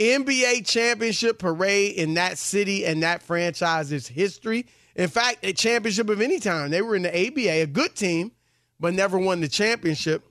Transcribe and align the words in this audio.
NBA 0.00 0.66
championship 0.66 1.38
parade 1.38 1.94
in 1.96 2.14
that 2.14 2.38
city 2.38 2.84
and 2.86 3.02
that 3.02 3.22
franchise's 3.22 4.08
history. 4.08 4.66
In 4.96 5.08
fact, 5.08 5.44
a 5.44 5.52
championship 5.52 6.08
of 6.08 6.20
any 6.20 6.40
time. 6.40 6.70
They 6.70 6.82
were 6.82 6.96
in 6.96 7.02
the 7.02 7.10
ABA, 7.28 7.62
a 7.62 7.66
good 7.66 7.94
team, 7.94 8.32
but 8.80 8.94
never 8.94 9.18
won 9.18 9.40
the 9.40 9.48
championship. 9.48 10.24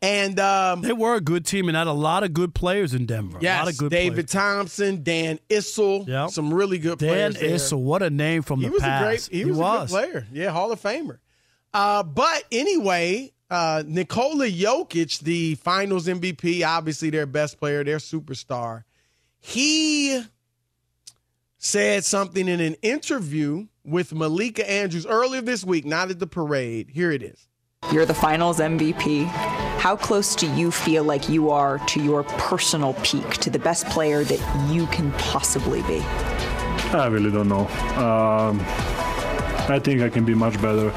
And 0.00 0.38
um, 0.38 0.80
they 0.82 0.92
were 0.92 1.16
a 1.16 1.20
good 1.20 1.44
team 1.44 1.68
and 1.68 1.76
had 1.76 1.86
a 1.88 1.92
lot 1.92 2.22
of 2.22 2.32
good 2.32 2.54
players 2.54 2.94
in 2.94 3.04
Denver. 3.04 3.38
Yes, 3.40 3.56
a 3.60 3.64
lot 3.64 3.72
of 3.72 3.78
good 3.78 3.90
David 3.90 4.28
players. 4.28 4.30
Thompson, 4.30 5.02
Dan 5.02 5.38
Issel, 5.50 6.06
Yep. 6.06 6.30
some 6.30 6.54
really 6.54 6.78
good 6.78 6.98
Dan 6.98 7.32
players. 7.32 7.34
there. 7.40 7.50
Issel, 7.50 7.82
what 7.82 8.02
a 8.02 8.08
name 8.10 8.42
from 8.42 8.60
he 8.60 8.66
the 8.66 8.72
was 8.72 8.82
past. 8.82 9.02
a 9.02 9.30
great 9.30 9.44
he, 9.44 9.44
was, 9.50 9.58
a 9.58 9.62
good 9.62 9.88
player. 9.88 10.26
Yeah, 10.32 10.50
Hall 10.50 10.70
of 10.70 10.80
Famer. 10.80 11.18
Uh, 11.74 12.04
but 12.04 12.44
anyway, 12.52 13.32
uh, 13.50 13.82
Nikola 13.86 14.46
Jokic, 14.46 15.20
the 15.20 15.54
Finals 15.56 16.06
MVP, 16.06 16.66
obviously 16.66 17.10
their 17.10 17.26
best 17.26 17.58
player, 17.58 17.82
their 17.84 17.98
superstar. 17.98 18.84
He 19.40 20.22
said 21.58 22.04
something 22.04 22.48
in 22.48 22.60
an 22.60 22.74
interview 22.82 23.66
with 23.84 24.12
Malika 24.12 24.68
Andrews 24.70 25.06
earlier 25.06 25.40
this 25.40 25.64
week, 25.64 25.84
not 25.84 26.10
at 26.10 26.18
the 26.18 26.26
parade. 26.26 26.90
Here 26.90 27.10
it 27.10 27.22
is. 27.22 27.48
You're 27.92 28.06
the 28.06 28.14
finals 28.14 28.58
MVP. 28.58 29.24
How 29.78 29.96
close 29.96 30.34
do 30.34 30.52
you 30.54 30.70
feel 30.70 31.04
like 31.04 31.28
you 31.28 31.50
are 31.50 31.78
to 31.86 32.02
your 32.02 32.24
personal 32.24 32.94
peak, 33.02 33.28
to 33.38 33.50
the 33.50 33.58
best 33.58 33.86
player 33.86 34.24
that 34.24 34.70
you 34.70 34.86
can 34.88 35.12
possibly 35.12 35.82
be? 35.82 36.00
I 36.90 37.06
really 37.06 37.30
don't 37.30 37.48
know. 37.48 37.66
Um, 37.96 38.60
I 39.70 39.80
think 39.82 40.02
I 40.02 40.08
can 40.08 40.24
be 40.24 40.34
much 40.34 40.60
better, 40.60 40.90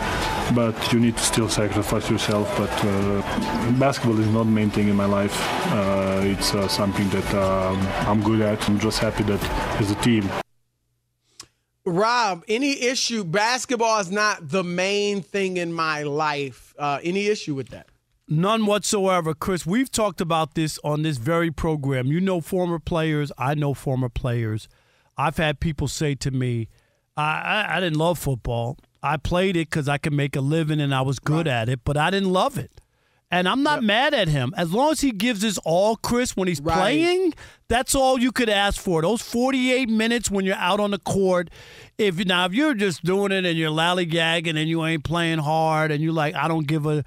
but 0.54 0.94
you 0.94 1.00
need 1.00 1.18
to 1.18 1.24
still 1.24 1.50
sacrifice 1.50 2.10
yourself. 2.10 2.48
But 2.58 2.72
uh, 2.86 3.72
basketball 3.80 4.20
is 4.20 4.28
not 4.28 4.44
the 4.44 4.52
main 4.52 4.70
thing 4.70 4.88
in 4.90 4.96
my 4.96 5.06
life. 5.06 5.36
Uh, 5.72 6.22
it's 6.24 6.54
uh, 6.54 6.68
something 6.68 7.10
that 7.10 7.34
um, 7.34 7.78
I'm 8.08 8.22
good 8.22 8.42
at. 8.42 8.68
I'm 8.70 8.80
just 8.80 9.00
happy 9.00 9.24
that 9.24 9.44
as 9.82 9.92
a 9.92 9.96
team 9.96 10.30
Rob, 11.86 12.44
any 12.48 12.80
issue? 12.80 13.24
Basketball 13.24 14.00
is 14.00 14.12
not 14.12 14.50
the 14.50 14.64
main 14.64 15.22
thing 15.22 15.58
in 15.58 15.74
my 15.74 16.04
life. 16.04 16.76
Uh, 16.78 17.00
any 17.04 17.28
issue 17.28 17.56
with 17.56 17.70
that? 17.70 17.88
None 18.28 18.66
whatsoever, 18.66 19.34
Chris. 19.34 19.66
We've 19.66 19.92
talked 19.92 20.22
about 20.22 20.54
this 20.54 20.80
on 20.84 21.02
this 21.02 21.18
very 21.18 21.52
program. 21.52 22.08
You 22.08 22.22
know 22.22 22.40
former 22.40 22.80
players. 22.80 23.32
I 23.38 23.56
know 23.56 23.74
former 23.74 24.10
players. 24.10 24.70
I've 25.18 25.38
had 25.38 25.60
people 25.60 25.88
say 25.88 26.16
to 26.16 26.32
me, 26.32 26.70
I, 27.18 27.42
I, 27.42 27.78
I 27.78 27.80
didn't 27.80 27.98
love 27.98 28.20
football. 28.20 28.78
I 29.04 29.18
played 29.18 29.58
it 29.58 29.70
because 29.70 29.88
I 29.90 29.98
could 29.98 30.14
make 30.14 30.36
a 30.36 30.42
living 30.42 30.80
and 30.80 30.94
I 30.94 31.02
was 31.02 31.20
good 31.20 31.48
at 31.48 31.70
it, 31.70 31.82
but 31.84 31.98
I 31.98 32.10
didn't 32.12 32.30
love 32.32 32.58
it. 32.58 32.72
And 33.34 33.48
I'm 33.48 33.64
not 33.64 33.82
mad 33.82 34.14
at 34.14 34.28
him. 34.28 34.54
As 34.58 34.74
long 34.74 34.92
as 34.92 35.00
he 35.00 35.12
gives 35.12 35.42
his 35.42 35.58
all, 35.60 35.96
Chris, 35.96 36.36
when 36.36 36.50
he's 36.50 36.60
Right. 36.62 36.76
playing, 36.76 37.34
that's 37.70 37.96
all 37.96 38.20
you 38.20 38.32
could 38.34 38.50
ask 38.50 38.80
for. 38.80 39.02
Those 39.02 39.22
48 39.22 39.88
minutes 39.90 40.30
when 40.30 40.44
you're 40.44 40.56
out 40.58 40.82
on 40.82 40.92
the 40.92 41.00
court. 41.00 41.50
If 41.98 42.24
now 42.26 42.46
if 42.46 42.54
you're 42.54 42.74
just 42.74 43.06
doing 43.06 43.32
it 43.32 43.46
and 43.46 43.58
you're 43.58 43.72
lollygagging 43.72 44.58
and 44.60 44.68
you 44.70 44.84
ain't 44.86 45.06
playing 45.06 45.40
hard 45.40 45.92
and 45.92 46.04
you're 46.04 46.12
like, 46.14 46.36
I 46.36 46.48
don't 46.48 46.68
give 46.68 46.86
a 46.86 47.04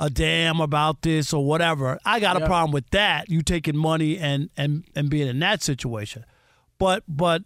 a 0.00 0.08
damn 0.10 0.60
about 0.60 1.02
this 1.02 1.32
or 1.32 1.44
whatever. 1.44 1.98
I 2.04 2.20
got 2.20 2.40
a 2.40 2.46
problem 2.46 2.70
with 2.70 2.88
that. 2.90 3.28
You 3.28 3.42
taking 3.42 3.76
money 3.76 4.16
and 4.18 4.48
and 4.56 4.84
and 4.96 5.08
being 5.10 5.28
in 5.28 5.38
that 5.40 5.62
situation. 5.62 6.24
But 6.78 7.02
but 7.08 7.42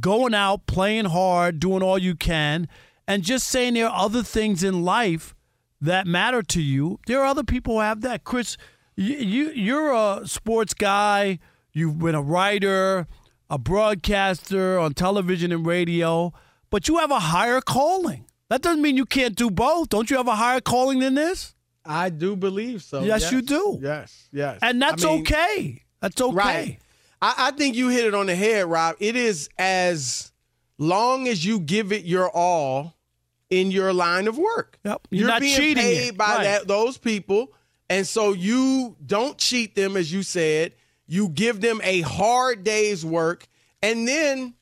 going 0.00 0.34
out, 0.34 0.66
playing 0.66 1.06
hard, 1.06 1.60
doing 1.60 1.82
all 1.82 1.98
you 1.98 2.14
can, 2.14 2.68
and 3.08 3.24
just 3.24 3.48
saying 3.48 3.74
there 3.74 3.88
are 3.88 4.04
other 4.04 4.22
things 4.22 4.62
in 4.62 4.84
life 4.84 5.34
that 5.80 6.06
matter 6.06 6.42
to 6.42 6.60
you. 6.60 7.00
There 7.06 7.20
are 7.20 7.24
other 7.24 7.42
people 7.42 7.74
who 7.74 7.80
have 7.80 8.02
that. 8.02 8.22
Chris, 8.22 8.56
you, 8.94 9.16
you 9.16 9.50
you're 9.50 9.92
a 9.92 10.28
sports 10.28 10.74
guy. 10.74 11.38
You've 11.72 11.98
been 11.98 12.14
a 12.14 12.22
writer, 12.22 13.06
a 13.48 13.58
broadcaster 13.58 14.78
on 14.78 14.92
television 14.92 15.52
and 15.52 15.66
radio, 15.66 16.32
but 16.70 16.86
you 16.86 16.98
have 16.98 17.10
a 17.10 17.18
higher 17.18 17.60
calling. 17.62 18.26
That 18.50 18.62
doesn't 18.62 18.82
mean 18.82 18.96
you 18.96 19.06
can't 19.06 19.34
do 19.34 19.50
both. 19.50 19.88
Don't 19.88 20.10
you 20.10 20.16
have 20.18 20.28
a 20.28 20.36
higher 20.36 20.60
calling 20.60 20.98
than 20.98 21.14
this? 21.14 21.54
I 21.84 22.10
do 22.10 22.36
believe 22.36 22.82
so. 22.82 23.02
Yes, 23.02 23.32
you 23.32 23.40
do. 23.40 23.78
Yes, 23.80 24.28
yes. 24.32 24.58
And 24.60 24.80
that's 24.82 25.04
I 25.04 25.08
mean, 25.08 25.20
okay. 25.20 25.82
That's 26.00 26.20
okay. 26.20 26.34
Right. 26.36 26.78
I, 27.22 27.34
I 27.38 27.50
think 27.52 27.74
you 27.74 27.88
hit 27.88 28.04
it 28.04 28.14
on 28.14 28.26
the 28.26 28.36
head, 28.36 28.66
Rob. 28.66 28.96
It 29.00 29.16
is 29.16 29.48
as 29.58 30.32
long 30.76 31.26
as 31.26 31.44
you 31.44 31.60
give 31.60 31.92
it 31.92 32.04
your 32.04 32.28
all 32.30 32.97
in 33.50 33.70
your 33.70 33.92
line 33.92 34.28
of 34.28 34.36
work. 34.38 34.78
Yep. 34.84 35.08
You're 35.10 35.28
not 35.28 35.40
being 35.40 35.56
cheating 35.56 35.82
paid 35.82 36.08
it. 36.08 36.16
by 36.16 36.34
Right. 36.36 36.44
that 36.44 36.68
those 36.68 36.98
people, 36.98 37.52
and 37.88 38.06
so 38.06 38.32
you 38.32 38.96
don't 39.04 39.38
cheat 39.38 39.74
them, 39.74 39.96
as 39.96 40.12
you 40.12 40.22
said. 40.22 40.74
You 41.06 41.28
give 41.30 41.60
them 41.62 41.80
a 41.82 42.02
hard 42.02 42.64
day's 42.64 43.04
work, 43.04 43.46
and 43.82 44.06
then 44.06 44.54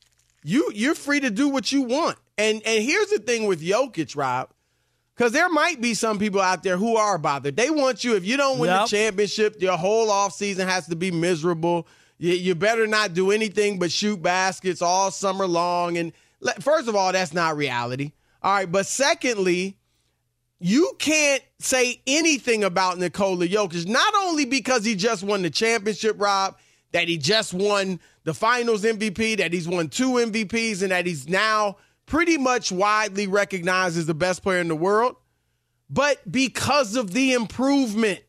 you 0.43 0.71
you're 0.73 0.95
free 0.95 1.19
to 1.19 1.29
do 1.29 1.49
what 1.49 1.71
you 1.71 1.81
want. 1.81 2.17
And 2.37 2.61
and 2.65 2.83
here's 2.83 3.09
the 3.09 3.19
thing 3.19 3.47
with 3.47 3.61
Jokic, 3.61 4.15
Rob. 4.15 4.51
Because 5.15 5.31
there 5.31 5.49
might 5.49 5.81
be 5.81 5.95
some 5.95 6.19
people 6.19 6.39
out 6.39 6.61
there 6.61 6.77
who 6.77 6.95
are 6.95 7.17
bothered. 7.17 7.57
They 7.57 7.71
want 7.71 8.03
you, 8.03 8.15
if 8.15 8.23
you 8.23 8.37
don't 8.37 8.59
win 8.59 8.69
Yep. 8.69 8.81
the 8.83 8.87
championship, 8.97 9.59
your 9.59 9.75
whole 9.75 10.09
offseason 10.09 10.67
has 10.67 10.85
to 10.89 10.95
be 10.95 11.09
miserable. 11.09 11.87
You, 12.19 12.33
you 12.33 12.53
better 12.53 12.85
not 12.85 13.15
do 13.15 13.31
anything 13.31 13.79
but 13.79 13.91
shoot 13.91 14.21
baskets 14.21 14.79
all 14.79 15.09
summer 15.09 15.47
long. 15.47 15.97
And 15.97 16.13
first 16.59 16.87
of 16.87 16.95
all, 16.95 17.11
that's 17.11 17.33
not 17.33 17.57
reality. 17.57 18.11
All 18.47 18.53
right. 18.53 18.71
But 18.71 18.85
secondly, 18.85 19.77
you 20.57 20.93
can't 20.99 21.43
say 21.59 22.01
anything 22.07 22.63
about 22.63 22.97
Nikola 22.97 23.45
Jokic, 23.45 23.85
not 23.85 24.13
only 24.15 24.45
because 24.45 24.85
he 24.85 24.95
just 24.95 25.21
won 25.21 25.41
the 25.41 25.49
championship, 25.49 26.15
Rob, 26.17 26.57
that 26.93 27.09
he 27.09 27.17
just 27.17 27.53
won 27.53 27.99
the 28.23 28.33
finals 28.33 28.83
MVP, 28.83 29.39
that 29.39 29.51
he's 29.51 29.67
won 29.67 29.89
two 29.89 30.11
MVPs, 30.11 30.81
and 30.81 30.93
that 30.93 31.05
he's 31.05 31.27
now 31.27 31.75
pretty 32.05 32.37
much 32.37 32.71
widely 32.71 33.27
recognized 33.27 33.97
as 33.97 34.05
the 34.05 34.13
best 34.13 34.43
player 34.43 34.59
in 34.59 34.69
the 34.69 34.77
world, 34.77 35.17
but 35.89 36.31
because 36.31 36.95
of 36.95 37.11
the 37.11 37.33
improvement. 37.33 38.21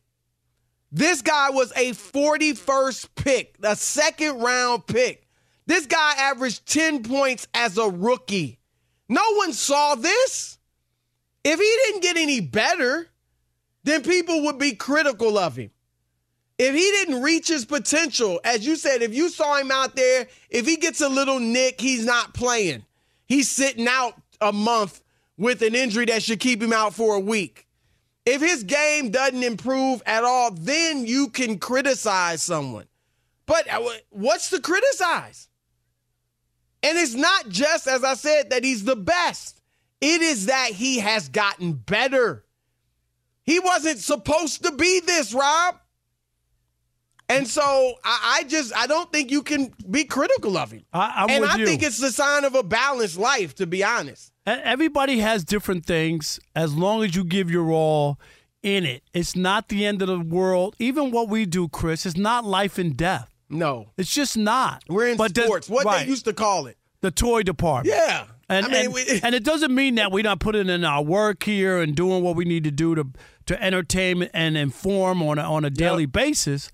This 0.91 1.21
guy 1.21 1.49
was 1.51 1.71
a 1.77 1.91
41st 1.91 3.07
pick, 3.15 3.55
a 3.63 3.77
second 3.77 4.41
round 4.41 4.85
pick. 4.85 5.29
This 5.65 5.85
guy 5.85 6.15
averaged 6.17 6.65
10 6.65 7.03
points 7.03 7.47
as 7.53 7.77
a 7.77 7.87
rookie. 7.87 8.58
No 9.09 9.23
one 9.33 9.53
saw 9.53 9.95
this. 9.95 10.57
If 11.43 11.59
he 11.59 11.77
didn't 11.85 12.03
get 12.03 12.17
any 12.17 12.41
better, 12.41 13.09
then 13.83 14.03
people 14.03 14.43
would 14.43 14.59
be 14.59 14.73
critical 14.73 15.37
of 15.37 15.55
him. 15.55 15.71
If 16.59 16.75
he 16.75 16.81
didn't 16.81 17.21
reach 17.21 17.47
his 17.47 17.65
potential, 17.65 18.39
as 18.43 18.65
you 18.67 18.75
said, 18.75 19.01
if 19.01 19.13
you 19.13 19.29
saw 19.29 19.57
him 19.57 19.71
out 19.71 19.95
there, 19.95 20.27
if 20.49 20.65
he 20.67 20.75
gets 20.75 21.01
a 21.01 21.09
little 21.09 21.39
nick, 21.39 21.79
he's 21.79 22.05
not 22.05 22.33
playing. 22.33 22.85
He's 23.25 23.49
sitting 23.49 23.87
out 23.87 24.13
a 24.41 24.51
month 24.51 25.01
with 25.37 25.61
an 25.61 25.73
injury 25.73 26.05
that 26.05 26.21
should 26.21 26.39
keep 26.39 26.61
him 26.61 26.73
out 26.73 26.93
for 26.93 27.15
a 27.15 27.19
week. 27.19 27.65
If 28.25 28.41
his 28.41 28.63
game 28.63 29.09
doesn't 29.09 29.41
improve 29.41 30.03
at 30.05 30.23
all, 30.23 30.51
then 30.51 31.07
you 31.07 31.29
can 31.29 31.57
criticize 31.57 32.43
someone. 32.43 32.85
But 33.45 33.67
uh, 33.73 33.81
what's 34.09 34.51
to 34.51 34.59
criticize? 34.59 35.48
And 36.81 36.97
it's 36.97 37.15
not 37.15 37.49
just, 37.49 37.87
as 37.87 38.03
I 38.03 38.13
said, 38.13 38.51
that 38.51 38.63
he's 38.63 38.83
the 38.83 38.95
best. 38.95 39.61
It 40.01 40.21
is 40.21 40.45
that 40.45 40.69
he 40.71 40.99
has 40.99 41.27
gotten 41.27 41.73
better. 41.73 42.45
He 43.43 43.59
wasn't 43.59 43.99
supposed 43.99 44.63
to 44.63 44.71
be 44.71 45.01
this, 45.01 45.33
Rob. 45.33 45.75
And 47.27 47.47
so 47.47 47.93
I, 48.03 48.39
I 48.39 48.43
just 48.45 48.75
I 48.75 48.87
don't 48.87 49.11
think 49.11 49.29
you 49.29 49.43
can 49.43 49.71
be 49.89 50.03
critical 50.03 50.57
of 50.57 50.71
him. 50.71 50.83
I, 50.91 51.13
I'm 51.17 51.29
and 51.29 51.45
I 51.45 51.57
you. 51.57 51.65
think 51.65 51.83
it's 51.83 51.99
the 51.99 52.11
sign 52.11 52.43
of 52.43 52.55
a 52.55 52.63
balanced 52.63 53.17
life, 53.19 53.53
to 53.55 53.67
be 53.67 53.83
honest. 53.83 54.31
Everybody 54.47 55.19
has 55.19 55.43
different 55.43 55.85
things. 55.85 56.39
As 56.55 56.73
long 56.73 57.03
as 57.03 57.15
you 57.15 57.23
give 57.23 57.51
your 57.51 57.71
all 57.71 58.19
in 58.63 58.83
it, 58.83 59.03
it's 59.13 59.35
not 59.35 59.69
the 59.69 59.85
end 59.85 60.01
of 60.01 60.07
the 60.07 60.19
world. 60.19 60.75
Even 60.79 61.11
what 61.11 61.29
we 61.29 61.45
do, 61.45 61.67
Chris, 61.69 62.05
it's 62.05 62.17
not 62.17 62.45
life 62.45 62.79
and 62.79 62.97
death. 62.97 63.29
No, 63.49 63.91
It's 63.97 64.13
just 64.13 64.37
not. 64.37 64.83
we're 64.87 65.07
in 65.09 65.17
But 65.17 65.33
does- 65.33 65.45
sports. 65.45 65.69
what 65.69 65.85
right, 65.85 66.03
they 66.05 66.09
used 66.09 66.25
to 66.25 66.33
call 66.33 66.67
it. 66.67 66.77
the 67.01 67.11
toy 67.11 67.43
department. 67.43 67.95
Yeah. 67.95 68.25
And, 68.51 68.65
I 68.65 68.69
mean, 68.69 68.85
and, 68.85 68.93
we- 68.93 69.19
and 69.23 69.33
it 69.35 69.43
doesn't 69.43 69.73
mean 69.73 69.95
that 69.95 70.11
we're 70.11 70.23
not 70.23 70.39
putting 70.39 70.69
in 70.69 70.83
our 70.83 71.03
work 71.03 71.43
here 71.43 71.79
and 71.79 71.95
doing 71.95 72.23
what 72.23 72.35
we 72.35 72.45
need 72.45 72.63
to 72.65 72.71
do 72.71 72.95
to 72.95 73.07
to 73.47 73.63
entertain 73.63 74.23
and 74.33 74.55
inform 74.55 75.23
on 75.23 75.39
a, 75.39 75.41
on 75.41 75.65
a 75.65 75.69
daily 75.71 76.05
basis. 76.05 76.71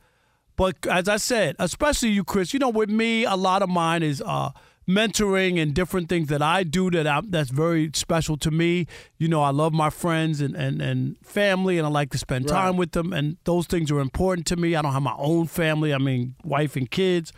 But 0.57 0.85
as 0.87 1.07
I 1.07 1.15
said, 1.17 1.55
especially 1.59 2.09
you, 2.09 2.23
Chris, 2.25 2.53
you 2.53 2.59
know, 2.59 2.67
with 2.69 2.89
me, 2.89 3.23
a 3.23 3.35
lot 3.35 3.61
of 3.61 3.69
mine 3.69 4.03
is 4.03 4.21
uh, 4.25 4.51
mentoring 4.87 5.59
and 5.61 5.73
different 5.73 6.09
things 6.09 6.27
that 6.29 6.41
I 6.41 6.63
do 6.63 6.91
that 6.91 7.07
I, 7.07 7.21
that's 7.27 7.49
very 7.49 7.89
special 7.93 8.37
to 8.37 8.51
me. 8.51 8.85
You 9.17 9.27
know, 9.27 9.41
I 9.41 9.49
love 9.49 9.73
my 9.73 9.89
friends 9.89 10.41
and, 10.41 10.55
and, 10.55 10.81
and 10.81 11.17
family, 11.23 11.77
and 11.77 11.85
I 11.87 11.89
like 11.89 12.11
to 12.11 12.17
spend 12.17 12.47
time 12.47 12.71
Right. 12.73 12.79
with 12.79 12.91
them, 12.91 13.11
and 13.13 13.37
those 13.45 13.65
things 13.67 13.91
are 13.91 13.99
important 13.99 14.45
to 14.47 14.55
me. 14.55 14.75
I 14.75 14.81
don't 14.81 14.93
have 14.93 15.01
my 15.01 15.15
own 15.17 15.47
family. 15.47 15.93
I 15.93 15.97
mean, 15.97 16.35
wife 16.43 16.75
and 16.75 16.89
kids, 16.89 17.33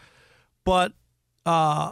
but 0.66 0.92
uh, 1.46 1.92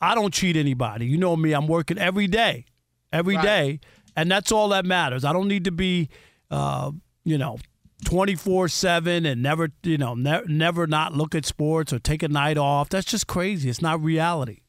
I 0.00 0.14
don't 0.14 0.32
cheat 0.32 0.56
anybody. 0.56 1.06
You 1.06 1.18
know 1.18 1.36
me. 1.36 1.52
I'm 1.52 1.66
working 1.66 1.98
every 1.98 2.26
day, 2.26 2.64
every 3.12 3.36
day, 3.36 3.66
Right. 3.68 3.84
and 4.16 4.30
that's 4.30 4.50
all 4.52 4.70
that 4.70 4.84
matters. 4.86 5.24
I 5.24 5.32
don't 5.32 5.48
need 5.48 5.64
to 5.64 5.72
be, 5.72 6.08
uh, 6.50 6.90
you 7.24 7.36
know, 7.36 7.58
twenty 8.06 8.34
four 8.34 8.68
seven 8.68 9.26
and 9.26 9.42
never, 9.42 9.68
you 9.82 9.98
know, 9.98 10.14
ne- 10.14 10.42
never 10.46 10.86
not 10.86 11.12
look 11.14 11.34
at 11.34 11.44
sports 11.44 11.92
or 11.92 11.98
take 11.98 12.22
a 12.22 12.28
night 12.28 12.56
off. 12.58 12.88
That's 12.88 13.06
just 13.06 13.26
crazy. 13.26 13.68
It's 13.68 13.82
not 13.82 14.02
reality. 14.02 14.60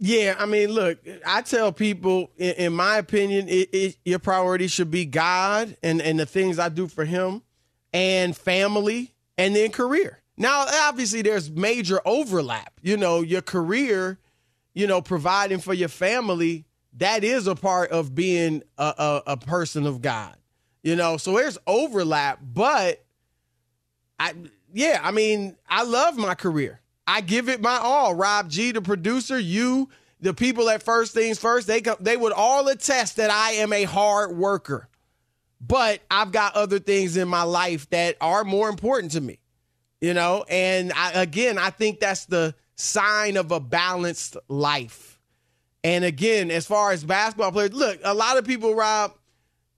Yeah, 0.00 0.36
I 0.38 0.46
mean, 0.46 0.70
look, 0.70 0.98
I 1.26 1.42
tell 1.42 1.72
people, 1.72 2.30
in, 2.36 2.54
in 2.54 2.72
my 2.72 2.98
opinion, 2.98 3.48
it, 3.48 3.68
it, 3.72 3.96
your 4.04 4.20
priority 4.20 4.68
should 4.68 4.90
be 4.90 5.04
God 5.04 5.76
and, 5.82 6.00
and 6.00 6.18
the 6.20 6.26
things 6.26 6.58
I 6.58 6.68
do 6.68 6.86
for 6.86 7.04
Him, 7.04 7.42
and 7.92 8.36
family, 8.36 9.14
and 9.36 9.56
then 9.56 9.70
career. 9.70 10.22
Now, 10.36 10.66
obviously, 10.84 11.22
there's 11.22 11.50
major 11.50 12.00
overlap. 12.04 12.72
You 12.80 12.96
know, 12.96 13.22
your 13.22 13.42
career, 13.42 14.18
you 14.72 14.86
know, 14.86 15.02
providing 15.02 15.58
for 15.58 15.74
your 15.74 15.88
family, 15.88 16.64
that 16.98 17.24
is 17.24 17.48
a 17.48 17.56
part 17.56 17.90
of 17.90 18.14
being 18.14 18.62
a, 18.76 18.94
a, 18.98 19.22
a 19.32 19.36
person 19.36 19.86
of 19.86 20.00
God. 20.00 20.36
You 20.82 20.94
know, 20.94 21.16
so 21.16 21.34
there's 21.34 21.58
overlap, 21.66 22.38
but 22.40 23.04
I 24.20 24.34
yeah, 24.72 25.00
I 25.02 25.10
mean, 25.10 25.56
I 25.68 25.82
love 25.82 26.16
my 26.16 26.34
career. 26.34 26.80
I 27.08 27.22
give 27.22 27.48
it 27.48 27.62
my 27.62 27.78
all. 27.78 28.14
Rob 28.14 28.50
G, 28.50 28.70
the 28.70 28.82
producer, 28.82 29.38
you, 29.38 29.88
the 30.20 30.34
people 30.34 30.68
at 30.68 30.82
First 30.82 31.14
Things 31.14 31.38
First, 31.38 31.66
they 31.66 31.80
they 32.00 32.18
would 32.18 32.32
all 32.34 32.68
attest 32.68 33.16
that 33.16 33.30
I 33.30 33.52
am 33.52 33.72
a 33.72 33.84
hard 33.84 34.36
worker. 34.36 34.90
But 35.58 36.00
I've 36.10 36.32
got 36.32 36.54
other 36.54 36.78
things 36.78 37.16
in 37.16 37.26
my 37.26 37.42
life 37.42 37.88
that 37.90 38.16
are 38.20 38.44
more 38.44 38.68
important 38.68 39.12
to 39.12 39.22
me. 39.22 39.38
You 40.02 40.14
know, 40.14 40.44
and 40.48 40.92
I, 40.92 41.22
again, 41.22 41.58
I 41.58 41.70
think 41.70 41.98
that's 41.98 42.26
the 42.26 42.54
sign 42.76 43.36
of 43.36 43.50
a 43.50 43.58
balanced 43.58 44.36
life. 44.46 45.18
And 45.82 46.04
again, 46.04 46.50
as 46.50 46.66
far 46.66 46.92
as 46.92 47.02
basketball 47.04 47.52
players, 47.52 47.72
look, 47.72 47.98
a 48.04 48.14
lot 48.14 48.36
of 48.36 48.44
people, 48.44 48.74
Rob, 48.74 49.14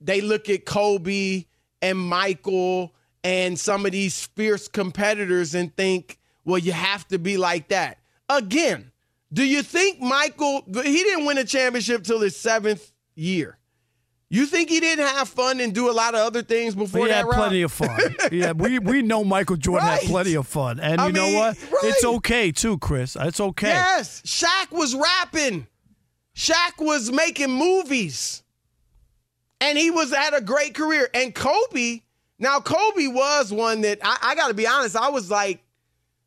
they 0.00 0.20
look 0.20 0.48
at 0.50 0.66
Kobe 0.66 1.44
and 1.80 1.96
Michael 1.96 2.92
and 3.22 3.58
some 3.58 3.86
of 3.86 3.92
these 3.92 4.26
fierce 4.26 4.68
competitors 4.68 5.54
and 5.54 5.74
think, 5.76 6.18
well, 6.50 6.58
you 6.58 6.72
have 6.72 7.06
to 7.08 7.18
be 7.18 7.36
like 7.36 7.68
that. 7.68 7.98
Again, 8.28 8.92
do 9.32 9.44
you 9.44 9.62
think 9.62 10.00
Michael, 10.00 10.62
he 10.66 10.82
didn't 11.04 11.24
win 11.24 11.38
a 11.38 11.44
championship 11.44 12.04
till 12.04 12.20
his 12.20 12.36
seventh 12.36 12.92
year? 13.14 13.56
You 14.32 14.46
think 14.46 14.68
he 14.70 14.78
didn't 14.78 15.06
have 15.06 15.28
fun 15.28 15.58
and 15.60 15.74
do 15.74 15.90
a 15.90 15.92
lot 15.92 16.14
of 16.14 16.20
other 16.20 16.42
things 16.42 16.76
before 16.76 17.00
He 17.06 17.08
that? 17.08 17.16
had 17.16 17.24
Rob? 17.26 17.34
plenty 17.34 17.62
of 17.62 17.72
fun. 17.72 18.14
yeah, 18.30 18.52
we 18.52 18.78
we 18.92 19.02
know 19.02 19.24
Michael 19.24 19.56
Jordan 19.56 19.88
Right. 19.88 20.00
had 20.02 20.08
plenty 20.08 20.34
of 20.34 20.46
fun, 20.46 20.78
and 20.78 21.00
I 21.00 21.08
you 21.08 21.12
know 21.12 21.24
mean, 21.26 21.36
what? 21.36 21.56
It's 21.82 22.04
okay 22.04 22.52
too, 22.52 22.78
Chris. 22.78 23.16
It's 23.18 23.40
okay. 23.40 23.68
Yes, 23.70 24.22
Shaq 24.22 24.70
was 24.70 24.94
rapping. 24.94 25.66
Shaq 26.36 26.78
was 26.78 27.10
making 27.10 27.50
movies. 27.50 28.42
And 29.60 29.76
he 29.76 29.90
was 29.90 30.14
had 30.14 30.32
a 30.32 30.40
great 30.40 30.74
career. 30.74 31.08
And 31.12 31.34
Kobe, 31.34 32.00
now 32.38 32.60
Kobe 32.60 33.08
was 33.08 33.52
one 33.52 33.80
that 33.82 33.98
I, 34.02 34.16
I 34.22 34.34
gotta 34.36 34.54
be 34.54 34.66
honest, 34.66 34.96
I 34.96 35.10
was 35.10 35.28
like, 35.30 35.62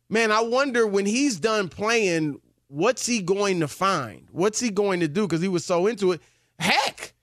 man, 0.08 0.32
I 0.32 0.42
wonder 0.42 0.86
when 0.86 1.06
he's 1.06 1.38
done 1.38 1.68
playing, 1.68 2.40
what's 2.68 3.06
he 3.06 3.20
going 3.20 3.60
to 3.60 3.68
find? 3.68 4.28
What's 4.32 4.60
he 4.60 4.70
going 4.70 5.00
to 5.00 5.08
do? 5.08 5.26
Because 5.26 5.42
he 5.42 5.48
was 5.48 5.64
so 5.64 5.86
into 5.86 6.12
it. 6.12 6.20
Heck, 6.58 7.14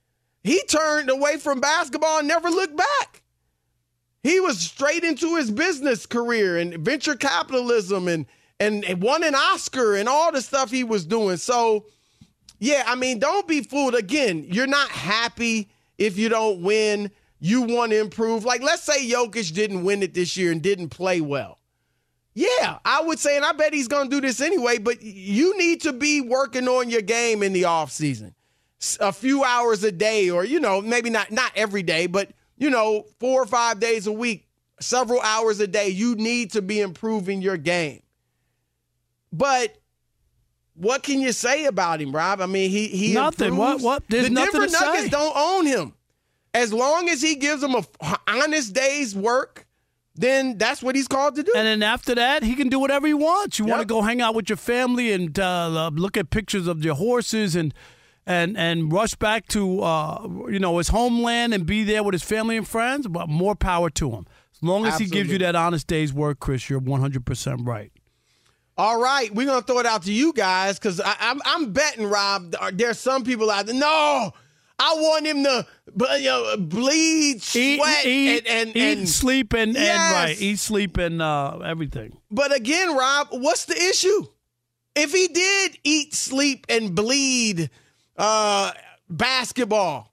he 0.44 0.62
turned 0.64 1.10
away 1.10 1.38
from 1.38 1.60
basketball 1.60 2.20
and 2.20 2.28
never 2.28 2.50
looked 2.50 2.76
back. 2.76 3.24
He 4.24 4.40
was 4.40 4.60
straight 4.60 5.04
into 5.04 5.36
his 5.36 5.50
business 5.50 6.06
career 6.06 6.58
and 6.58 6.78
venture 6.78 7.16
capitalism 7.16 8.08
and 8.08 8.26
and, 8.62 9.02
won 9.02 9.24
an 9.24 9.34
Oscar 9.34 9.96
and 9.96 10.08
all 10.08 10.32
the 10.32 10.42
stuff 10.42 10.70
he 10.70 10.84
was 10.84 11.04
doing. 11.04 11.38
So, 11.38 11.88
yeah, 12.60 12.84
I 12.86 12.94
mean, 12.94 13.18
don't 13.18 13.48
be 13.48 13.62
fooled. 13.62 13.96
Again, 13.96 14.46
you're 14.48 14.68
not 14.68 14.90
happy 14.90 15.72
if 15.98 16.18
you 16.18 16.30
don't 16.30 16.62
win. 16.62 17.10
You 17.40 17.64
want 17.64 17.92
to 17.92 18.00
improve. 18.00 18.46
Like, 18.46 18.62
let's 18.62 18.84
say 18.84 19.10
Jokic 19.10 19.54
didn't 19.54 19.84
win 19.84 20.04
it 20.04 20.14
this 20.14 20.38
year 20.38 20.52
and 20.52 20.62
didn't 20.62 20.90
play 20.90 21.22
well. 21.22 21.58
Yeah, 22.34 22.80
I 22.86 23.02
would 23.02 23.20
say, 23.20 23.36
and 23.36 23.46
I 23.46 23.52
bet 23.52 23.74
he's 23.74 23.88
going 23.90 24.10
to 24.10 24.16
do 24.16 24.22
this 24.22 24.40
anyway, 24.40 24.78
but 24.78 25.02
you 25.02 25.58
need 25.58 25.82
to 25.82 25.92
be 25.94 26.22
working 26.22 26.68
on 26.68 26.90
your 26.90 27.02
game 27.02 27.44
in 27.44 27.52
the 27.54 27.64
offseason. 27.64 28.34
A 29.00 29.12
few 29.12 29.44
hours 29.44 29.84
a 29.84 29.92
day, 29.92 30.30
or, 30.30 30.44
you 30.44 30.60
know, 30.60 30.82
maybe 30.82 31.10
not, 31.10 31.30
not 31.32 31.52
every 31.56 31.84
day, 31.84 32.08
but, 32.08 32.30
you 32.58 32.70
know, 32.70 33.06
four 33.20 33.44
or 33.44 33.46
five 33.46 33.80
days 33.80 34.08
a 34.08 34.12
week, 34.12 34.48
several 34.80 35.20
hours 35.22 35.60
a 35.60 35.68
day. 35.68 35.90
You 35.90 36.16
need 36.16 36.54
to 36.54 36.62
be 36.62 36.80
improving 36.80 37.42
your 37.42 37.58
game. 37.58 38.02
But 39.34 39.78
what 40.74 41.04
can 41.04 41.20
you 41.22 41.32
say 41.32 41.66
about 41.66 42.02
him, 42.02 42.12
Rob? 42.16 42.42
I 42.42 42.46
mean, 42.48 42.72
he 42.72 42.88
he 42.88 43.14
Nothing. 43.14 43.56
What- 43.56 43.66
improves. 43.74 43.84
what? 43.84 44.04
There's 44.10 44.24
the 44.26 44.30
nothing 44.32 44.52
Denver 44.62 44.68
to 44.68 44.74
say. 44.74 44.86
Nuggets 44.86 45.10
don't 45.10 45.36
own 45.36 45.66
him. 45.66 45.94
As 46.54 46.74
long 46.74 47.08
as 47.08 47.22
he 47.22 47.36
gives 47.36 47.62
them 47.62 47.76
a 47.76 47.86
honest 48.28 48.74
day's 48.74 49.16
work, 49.16 49.68
then 50.22 50.58
that's 50.58 50.82
what 50.82 50.96
he's 50.96 51.08
called 51.08 51.36
to 51.36 51.44
do. 51.44 51.51
And 51.56 51.68
then 51.68 51.84
after 51.84 52.16
that, 52.16 52.44
he 52.44 52.56
can 52.56 52.70
do 52.70 52.80
whatever 52.80 53.08
he 53.08 53.13
wants. 53.13 53.60
You 53.60 53.66
want 53.66 53.82
to 53.82 53.86
go 53.88 54.01
hang 54.01 54.22
out 54.22 54.36
with 54.36 54.50
your 54.50 54.58
family 54.58 55.12
and 55.12 55.38
uh, 55.40 55.90
look 55.94 56.18
at 56.18 56.30
pictures 56.30 56.68
of 56.68 56.84
your 56.84 56.96
horses 56.96 57.56
and 57.56 57.74
and 58.25 58.56
and 58.58 58.92
rush 58.94 59.16
back 59.16 59.48
to 59.48 59.82
uh, 59.82 60.28
you 60.50 60.60
know 60.60 60.78
his 60.78 60.90
homeland 60.90 61.54
and 61.54 61.66
be 61.66 61.84
there 61.84 62.04
with 62.04 62.13
his 62.13 62.24
family 62.24 62.58
and 62.58 62.68
friends. 62.68 63.08
But 63.08 63.30
more 63.30 63.56
power 63.56 63.90
to 63.92 64.12
him. 64.12 64.25
As 64.54 64.63
long 64.63 64.86
as 64.86 64.94
Absolutely. 64.94 65.18
he 65.18 65.24
gives 65.24 65.32
you 65.32 65.38
that 65.40 65.56
honest 65.56 65.88
day's 65.88 66.13
work, 66.13 66.40
Chris, 66.40 66.70
you're 66.70 66.80
100 66.80 67.25
percent 67.25 67.62
right. 67.63 67.92
All 68.78 69.01
right, 69.01 69.34
we're 69.34 69.46
gonna 69.46 69.62
throw 69.62 69.80
it 69.80 69.86
out 69.86 70.04
to 70.04 70.13
you 70.13 70.34
guys 70.34 70.80
because 70.80 71.01
I'm 71.04 71.42
I'm 71.46 71.74
betting 71.74 72.06
Rob. 72.08 72.56
There's 72.74 73.00
some 73.00 73.24
people 73.24 73.51
out 73.51 73.66
there. 73.66 73.75
No, 73.75 74.32
I 74.84 74.96
want 74.96 75.28
him 75.28 75.44
to 75.44 75.68
you 76.18 76.24
know, 76.24 76.58
bleed, 76.58 77.44
sweat, 77.44 78.04
eat, 78.04 78.48
and, 78.48 78.70
and, 78.70 78.76
eat, 78.76 78.98
and 78.98 79.08
sleep, 79.10 79.54
and, 79.54 79.76
yes. 79.76 79.90
and 79.90 80.30
right, 80.30 80.42
eat, 80.42 80.58
sleep, 80.58 80.98
and 80.98 81.22
uh, 81.22 81.60
everything. 81.60 82.18
But 82.32 82.56
again, 82.56 82.96
Rob, 82.96 83.28
what's 83.30 83.66
the 83.66 83.76
issue? 83.76 84.26
If 84.96 85.12
he 85.14 85.28
did 85.28 85.78
eat, 85.84 86.16
sleep, 86.16 86.66
and 86.68 86.96
bleed 86.96 87.70
uh, 88.18 88.72
basketball, 89.08 90.12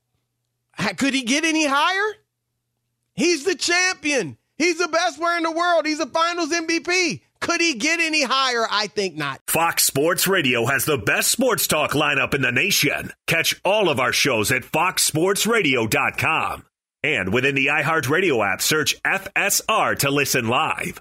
could 0.98 1.14
he 1.14 1.22
get 1.22 1.44
any 1.44 1.66
higher? 1.66 2.16
He's 3.14 3.44
the 3.44 3.54
champion. 3.54 4.36
He's 4.58 4.76
the 4.76 4.88
best 4.88 5.18
player 5.18 5.38
in 5.38 5.44
the 5.44 5.50
world. 5.50 5.86
He's 5.86 6.00
a 6.00 6.06
Finals 6.06 6.50
MVP. 6.50 7.22
Could 7.40 7.60
he 7.60 7.74
get 7.74 8.00
any 8.00 8.22
higher? 8.22 8.66
I 8.70 8.88
think 8.88 9.16
not. 9.16 9.40
Fox 9.46 9.84
Sports 9.84 10.26
Radio 10.26 10.66
has 10.66 10.84
the 10.84 10.98
best 10.98 11.30
sports 11.30 11.66
talk 11.66 11.92
lineup 11.92 12.34
in 12.34 12.42
the 12.42 12.52
nation. 12.52 13.12
Catch 13.26 13.60
all 13.64 13.88
of 13.88 14.00
our 14.00 14.12
shows 14.12 14.52
at 14.52 14.62
foxsportsradio.com. 14.62 16.64
And 17.04 17.32
within 17.32 17.54
the 17.54 17.66
iHeartRadio 17.66 18.52
app, 18.52 18.60
search 18.60 19.00
FSR 19.02 19.98
to 20.00 20.10
listen 20.10 20.48
live. 20.48 21.00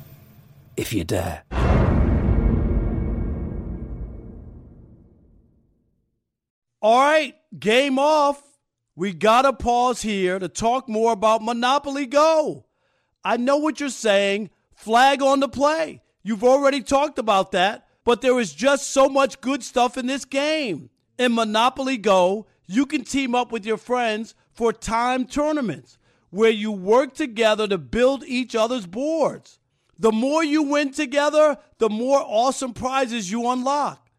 if 0.77 0.93
you 0.93 1.03
dare. 1.03 1.43
All 6.81 6.99
right, 6.99 7.35
game 7.59 7.99
off. 7.99 8.41
We 8.95 9.13
gotta 9.13 9.53
pause 9.53 10.01
here 10.01 10.39
to 10.39 10.47
talk 10.47 10.89
more 10.89 11.11
about 11.13 11.43
Monopoly 11.43 12.07
Go. 12.07 12.65
I 13.23 13.37
know 13.37 13.57
what 13.57 13.79
you're 13.79 13.89
saying. 13.89 14.49
Flag 14.73 15.21
on 15.21 15.39
the 15.39 15.47
play. 15.47 16.01
You've 16.23 16.43
already 16.43 16.81
talked 16.81 17.19
about 17.19 17.51
that, 17.51 17.87
but 18.03 18.21
there 18.21 18.39
is 18.39 18.53
just 18.53 18.89
so 18.89 19.07
much 19.07 19.41
good 19.41 19.63
stuff 19.63 19.97
in 19.97 20.07
this 20.07 20.25
game. 20.25 20.89
In 21.19 21.35
Monopoly 21.35 21.97
Go, 21.97 22.47
you 22.65 22.85
can 22.85 23.03
team 23.03 23.35
up 23.35 23.51
with 23.51 23.65
your 23.65 23.77
friends 23.77 24.33
for 24.51 24.73
time 24.73 25.25
tournaments 25.25 25.99
where 26.31 26.49
you 26.49 26.71
work 26.71 27.13
together 27.13 27.67
to 27.67 27.77
build 27.77 28.23
each 28.25 28.55
other's 28.55 28.87
boards. 28.87 29.59
The 30.01 30.11
more 30.11 30.43
you 30.43 30.63
win 30.63 30.91
together, 30.91 31.59
the 31.77 31.87
more 31.87 32.19
awesome 32.25 32.73
prizes 32.73 33.29
you 33.29 33.47
unlock. 33.47 34.09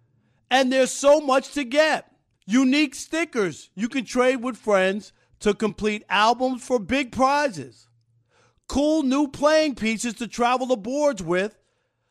And 0.49 0.73
there's 0.73 0.93
so 0.93 1.21
much 1.21 1.55
to 1.55 1.65
get. 1.65 2.09
Unique 2.47 2.95
stickers 2.95 3.69
you 3.75 3.89
can 3.89 4.05
trade 4.05 4.37
with 4.37 4.57
friends 4.57 5.12
to 5.41 5.55
complete 5.55 6.05
albums 6.09 6.62
for 6.62 6.79
big 6.79 7.11
prizes. 7.11 7.89
Cool 8.69 9.03
new 9.03 9.27
playing 9.27 9.75
pieces 9.75 10.15
to 10.15 10.29
travel 10.29 10.69
the 10.69 10.77
boards 10.77 11.21
with. 11.21 11.59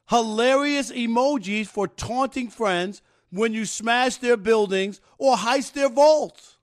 Hilarious 0.10 0.92
emojis 0.92 1.68
for 1.68 1.88
taunting 1.88 2.50
friends 2.50 3.01
when 3.30 3.54
you 3.54 3.66
smash 3.66 4.18
their 4.18 4.36
buildings 4.36 5.00
or 5.18 5.38
heist 5.38 5.72
their 5.72 5.88
vaults. 5.88 6.58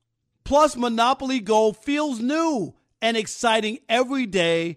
Plus, 0.45 0.77
Monopoly 0.77 1.41
Go 1.41 1.73
feels 1.73 2.21
new 2.21 2.75
and 3.01 3.17
exciting 3.17 3.79
every 3.89 4.27
day 4.27 4.77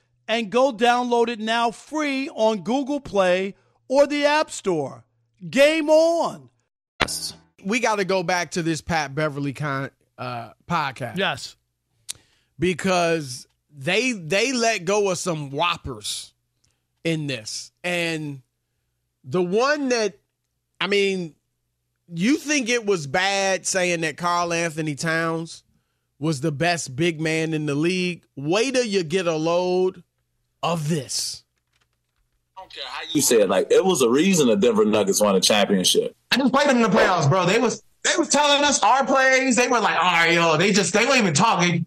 and 0.31 0.49
go 0.49 0.71
download 0.71 1.27
it 1.27 1.41
now 1.41 1.71
free 1.71 2.29
on 2.29 2.61
Google 2.61 3.01
Play 3.01 3.53
or 3.89 4.07
the 4.07 4.23
App 4.23 4.49
Store. 4.49 5.03
Game 5.47 5.89
on. 5.89 6.49
We 7.65 7.81
got 7.81 7.97
to 7.97 8.05
go 8.05 8.23
back 8.23 8.51
to 8.51 8.63
this 8.63 8.79
Pat 8.79 9.13
Beverley 9.13 9.51
con, 9.51 9.91
uh, 10.17 10.51
podcast. 10.69 11.17
Yes. 11.17 11.57
Because 12.57 13.45
they 13.75 14.13
they 14.13 14.53
let 14.53 14.85
go 14.85 15.09
of 15.11 15.17
some 15.17 15.51
whoppers 15.51 16.33
in 17.03 17.27
this. 17.27 17.73
And 17.83 18.41
the 19.25 19.43
one 19.43 19.89
that 19.89 20.17
I 20.79 20.87
mean, 20.87 21.35
you 22.07 22.37
think 22.37 22.69
it 22.69 22.85
was 22.85 23.05
bad 23.05 23.67
saying 23.67 24.01
that 24.01 24.15
Karl-Anthony 24.15 24.95
Towns 24.95 25.63
was 26.19 26.39
the 26.39 26.53
best 26.53 26.95
big 26.95 27.19
man 27.19 27.53
in 27.53 27.65
the 27.65 27.75
league? 27.75 28.23
Wait 28.37 28.75
till 28.75 28.85
you 28.85 29.03
get 29.03 29.27
a 29.27 29.35
load 29.35 30.03
of 30.63 30.89
this. 30.89 31.43
I 32.57 32.61
don't 32.61 32.73
care 32.73 32.83
how 32.85 33.01
you 33.11 33.21
say 33.21 33.41
it. 33.41 33.49
Like 33.49 33.67
it 33.71 33.83
was 33.83 34.01
a 34.01 34.09
reason 34.09 34.47
the 34.47 34.55
Denver 34.55 34.85
Nuggets 34.85 35.21
won 35.21 35.35
a 35.35 35.41
championship. 35.41 36.15
I 36.31 36.37
just 36.37 36.53
played 36.53 36.69
them 36.69 36.77
in 36.77 36.83
the 36.83 36.89
playoffs, 36.89 37.27
bro. 37.29 37.45
They 37.45 37.59
was 37.59 37.83
they 38.03 38.11
was 38.17 38.29
telling 38.29 38.63
us 38.63 38.81
our 38.83 39.05
plays. 39.05 39.55
They 39.55 39.67
were 39.67 39.79
like, 39.79 39.97
all 39.97 40.11
right, 40.11 40.33
yo, 40.33 40.57
they 40.57 40.71
just 40.71 40.93
they 40.93 41.05
weren't 41.05 41.19
even 41.19 41.33
talking. 41.33 41.85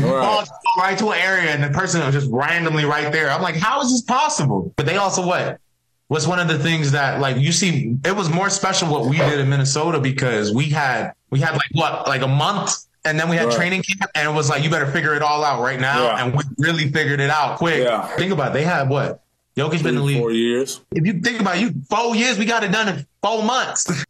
Ball 0.00 0.40
just 0.40 0.50
go 0.50 0.82
right 0.82 0.98
to 0.98 1.10
an 1.10 1.18
area 1.18 1.50
and 1.50 1.62
the 1.62 1.76
person 1.76 2.04
was 2.04 2.14
just 2.14 2.30
randomly 2.30 2.84
right 2.84 3.12
there. 3.12 3.30
I'm 3.30 3.42
like, 3.42 3.56
how 3.56 3.80
is 3.80 3.90
this 3.90 4.02
possible? 4.02 4.72
But 4.76 4.86
they 4.86 4.96
also 4.96 5.26
what? 5.26 5.60
Was 6.08 6.28
one 6.28 6.38
of 6.38 6.46
the 6.46 6.58
things 6.58 6.92
that 6.92 7.20
like 7.20 7.36
you 7.36 7.50
see, 7.50 7.96
it 8.04 8.14
was 8.14 8.30
more 8.30 8.48
special 8.48 8.88
what 8.88 9.06
we 9.06 9.16
did 9.16 9.40
in 9.40 9.48
Minnesota 9.48 10.00
because 10.00 10.52
we 10.52 10.66
had 10.66 11.12
we 11.30 11.40
had 11.40 11.52
like 11.52 11.70
what 11.72 12.06
like 12.06 12.22
a 12.22 12.28
month 12.28 12.86
and 13.06 13.18
then 13.18 13.28
we 13.28 13.36
had 13.36 13.46
Right. 13.46 13.56
training 13.56 13.82
camp 13.82 14.10
and 14.14 14.28
it 14.28 14.32
was 14.32 14.48
like 14.50 14.62
you 14.62 14.70
better 14.70 14.90
figure 14.90 15.14
it 15.14 15.22
all 15.22 15.44
out 15.44 15.62
right 15.62 15.80
now 15.80 16.04
Yeah. 16.04 16.24
and 16.24 16.34
we 16.36 16.42
really 16.58 16.90
figured 16.90 17.20
it 17.20 17.30
out 17.30 17.56
quick. 17.58 17.82
Yeah. 17.84 18.06
Think 18.16 18.32
about 18.32 18.48
it. 18.50 18.54
They 18.54 18.64
had 18.64 18.88
what? 18.88 19.22
Jokic 19.56 19.78
been 19.82 19.88
in 19.90 19.94
the 19.96 20.02
league 20.02 20.18
four 20.18 20.32
years. 20.32 20.80
If 20.92 21.06
you 21.06 21.20
think 21.20 21.40
about 21.40 21.56
it, 21.56 21.60
you 21.62 21.74
four 21.88 22.14
years, 22.14 22.36
we 22.38 22.44
got 22.44 22.62
it 22.64 22.72
done 22.72 22.88
in 22.88 23.06
four 23.22 23.42
months. 23.42 23.86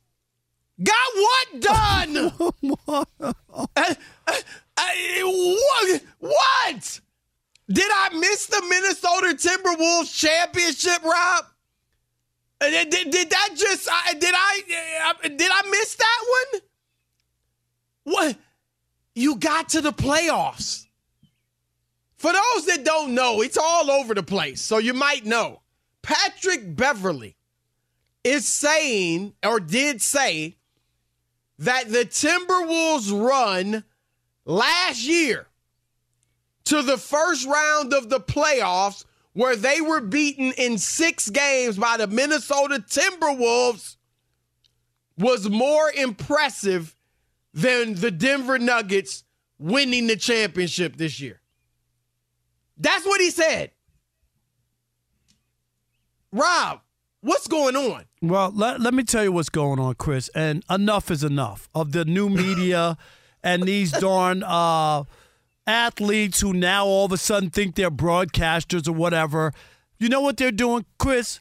Got 0.83 0.95
what 1.15 1.61
done? 1.63 2.33
Uh, 2.87 3.05
uh, 3.17 3.75
uh, 4.27 4.83
what? 5.25 6.03
What? 6.19 7.01
Did 7.71 7.91
I 7.95 8.11
miss 8.13 8.47
the 8.47 8.63
Minnesota 8.69 9.35
Timberwolves 9.37 10.15
championship, 10.15 11.03
Rob? 11.03 11.47
Did, 12.61 12.91
did, 12.91 13.11
did 13.11 13.31
that 13.31 13.51
just? 13.57 13.89
I 13.91 14.13
did 14.15 14.35
I? 14.37 15.15
uh, 15.25 15.29
Did 15.29 15.51
I 15.51 15.63
miss 15.71 15.95
that 15.97 16.25
one? 16.53 16.61
What? 18.05 18.37
You 19.17 19.37
got 19.37 19.71
to 19.71 19.81
the 19.81 19.95
playoffs. 19.95 20.87
For 22.17 22.33
those 22.33 22.67
that 22.67 22.85
don't 22.85 23.15
know, 23.15 23.41
it's 23.41 23.57
all 23.57 23.91
over 23.91 24.15
the 24.15 24.23
place. 24.23 24.61
So 24.61 24.77
you 24.77 24.93
might 24.93 25.25
know. 25.25 25.63
Patrick 26.03 26.77
Beverley 26.77 27.35
is 28.23 28.47
saying, 28.47 29.33
or 29.45 29.59
did 29.59 30.03
say, 30.03 30.57
that 31.59 31.89
the 31.89 32.05
Timberwolves 32.05 33.11
run 33.11 33.85
last 34.45 35.03
year 35.07 35.47
to 36.67 36.83
the 36.83 36.99
first 36.99 37.47
round 37.47 37.95
of 37.95 38.11
the 38.11 38.21
playoffs, 38.21 39.05
where 39.33 39.57
they 39.57 39.81
were 39.81 40.01
beaten 40.01 40.53
in 40.59 40.77
six 40.77 41.31
games 41.31 41.79
by 41.79 41.97
the 41.97 42.07
Minnesota 42.07 42.85
Timberwolves, 42.87 43.97
was 45.17 45.49
more 45.49 45.91
impressive 45.93 46.96
than 47.57 47.95
the 47.95 48.11
Denver 48.11 48.59
Nuggets 48.59 49.25
winning 49.59 50.07
the 50.07 50.17
championship 50.17 50.97
this 50.97 51.19
year. 51.21 51.41
That's 52.77 53.07
what 53.07 53.21
he 53.21 53.31
said. 53.31 53.71
Rob, 56.31 56.81
what's 57.23 57.49
going 57.49 57.75
on? 57.75 58.05
Well, 58.21 58.53
let, 58.55 58.83
let 58.83 58.93
me 58.93 59.03
tell 59.03 59.25
you 59.25 59.33
what's 59.33 59.49
going 59.49 59.81
on, 59.81 59.95
Chris. 59.95 60.29
And 60.35 60.65
enough 60.69 61.11
is 61.11 61.25
enough 61.25 61.71
of 61.75 61.93
the 61.93 62.05
new 62.05 62.29
media 62.29 62.99
and 63.43 63.63
these 63.63 63.91
darn 63.91 64.43
uh, 64.43 65.05
athletes 65.67 66.41
who 66.41 66.53
now 66.53 66.85
all 66.85 67.07
of 67.07 67.13
a 67.13 67.17
sudden 67.17 67.49
think 67.49 67.75
they're 67.75 67.91
broadcasters 67.91 68.87
or 68.87 68.93
whatever. 68.93 69.55
You 69.99 70.11
know 70.11 70.21
what 70.21 70.37
they're 70.37 70.53
doing, 70.53 70.85
Chris? 70.99 71.41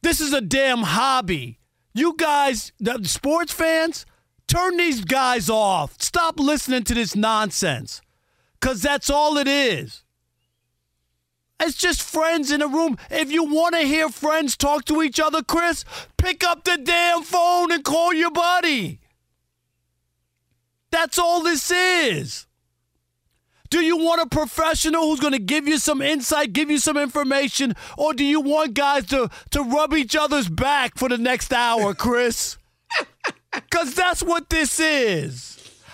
This 0.00 0.20
is 0.20 0.32
a 0.32 0.40
damn 0.40 0.82
hobby. 0.82 1.58
You 1.92 2.14
guys, 2.16 2.70
the 2.78 3.02
sports 3.04 3.52
fans, 3.52 4.06
turn 4.46 4.76
these 4.76 5.04
guys 5.04 5.48
off. 5.50 6.00
Stop 6.00 6.38
listening 6.38 6.84
to 6.84 6.94
this 6.94 7.14
nonsense. 7.14 8.00
Because 8.60 8.82
that's 8.82 9.10
all 9.10 9.36
it 9.36 9.48
is. 9.48 10.04
It's 11.60 11.76
just 11.76 12.02
friends 12.02 12.50
in 12.50 12.62
a 12.62 12.66
room. 12.66 12.96
If 13.10 13.30
you 13.30 13.44
want 13.44 13.74
to 13.74 13.82
hear 13.82 14.08
friends 14.08 14.56
talk 14.56 14.84
to 14.86 15.02
each 15.02 15.20
other, 15.20 15.42
Chris, 15.42 15.84
pick 16.16 16.42
up 16.42 16.64
the 16.64 16.76
damn 16.76 17.22
phone 17.22 17.70
and 17.72 17.84
call 17.84 18.12
your 18.12 18.30
buddy. 18.30 19.00
That's 20.90 21.18
all 21.18 21.42
this 21.42 21.70
is. 21.70 22.46
Do 23.70 23.80
you 23.80 23.96
want 23.96 24.20
a 24.20 24.26
professional 24.26 25.02
who's 25.02 25.20
going 25.20 25.32
to 25.32 25.38
give 25.38 25.66
you 25.66 25.78
some 25.78 26.00
insight, 26.00 26.52
give 26.52 26.70
you 26.70 26.78
some 26.78 26.96
information, 26.96 27.74
or 27.98 28.14
do 28.14 28.24
you 28.24 28.40
want 28.40 28.74
guys 28.74 29.06
to, 29.06 29.28
to 29.50 29.62
rub 29.62 29.94
each 29.94 30.14
other's 30.14 30.48
back 30.48 30.96
for 30.96 31.08
the 31.08 31.18
next 31.18 31.52
hour, 31.52 31.94
Chris? 31.94 32.56
Because 33.54 33.94
that's 33.94 34.22
what 34.22 34.48
this 34.50 34.80
is. 34.80 35.50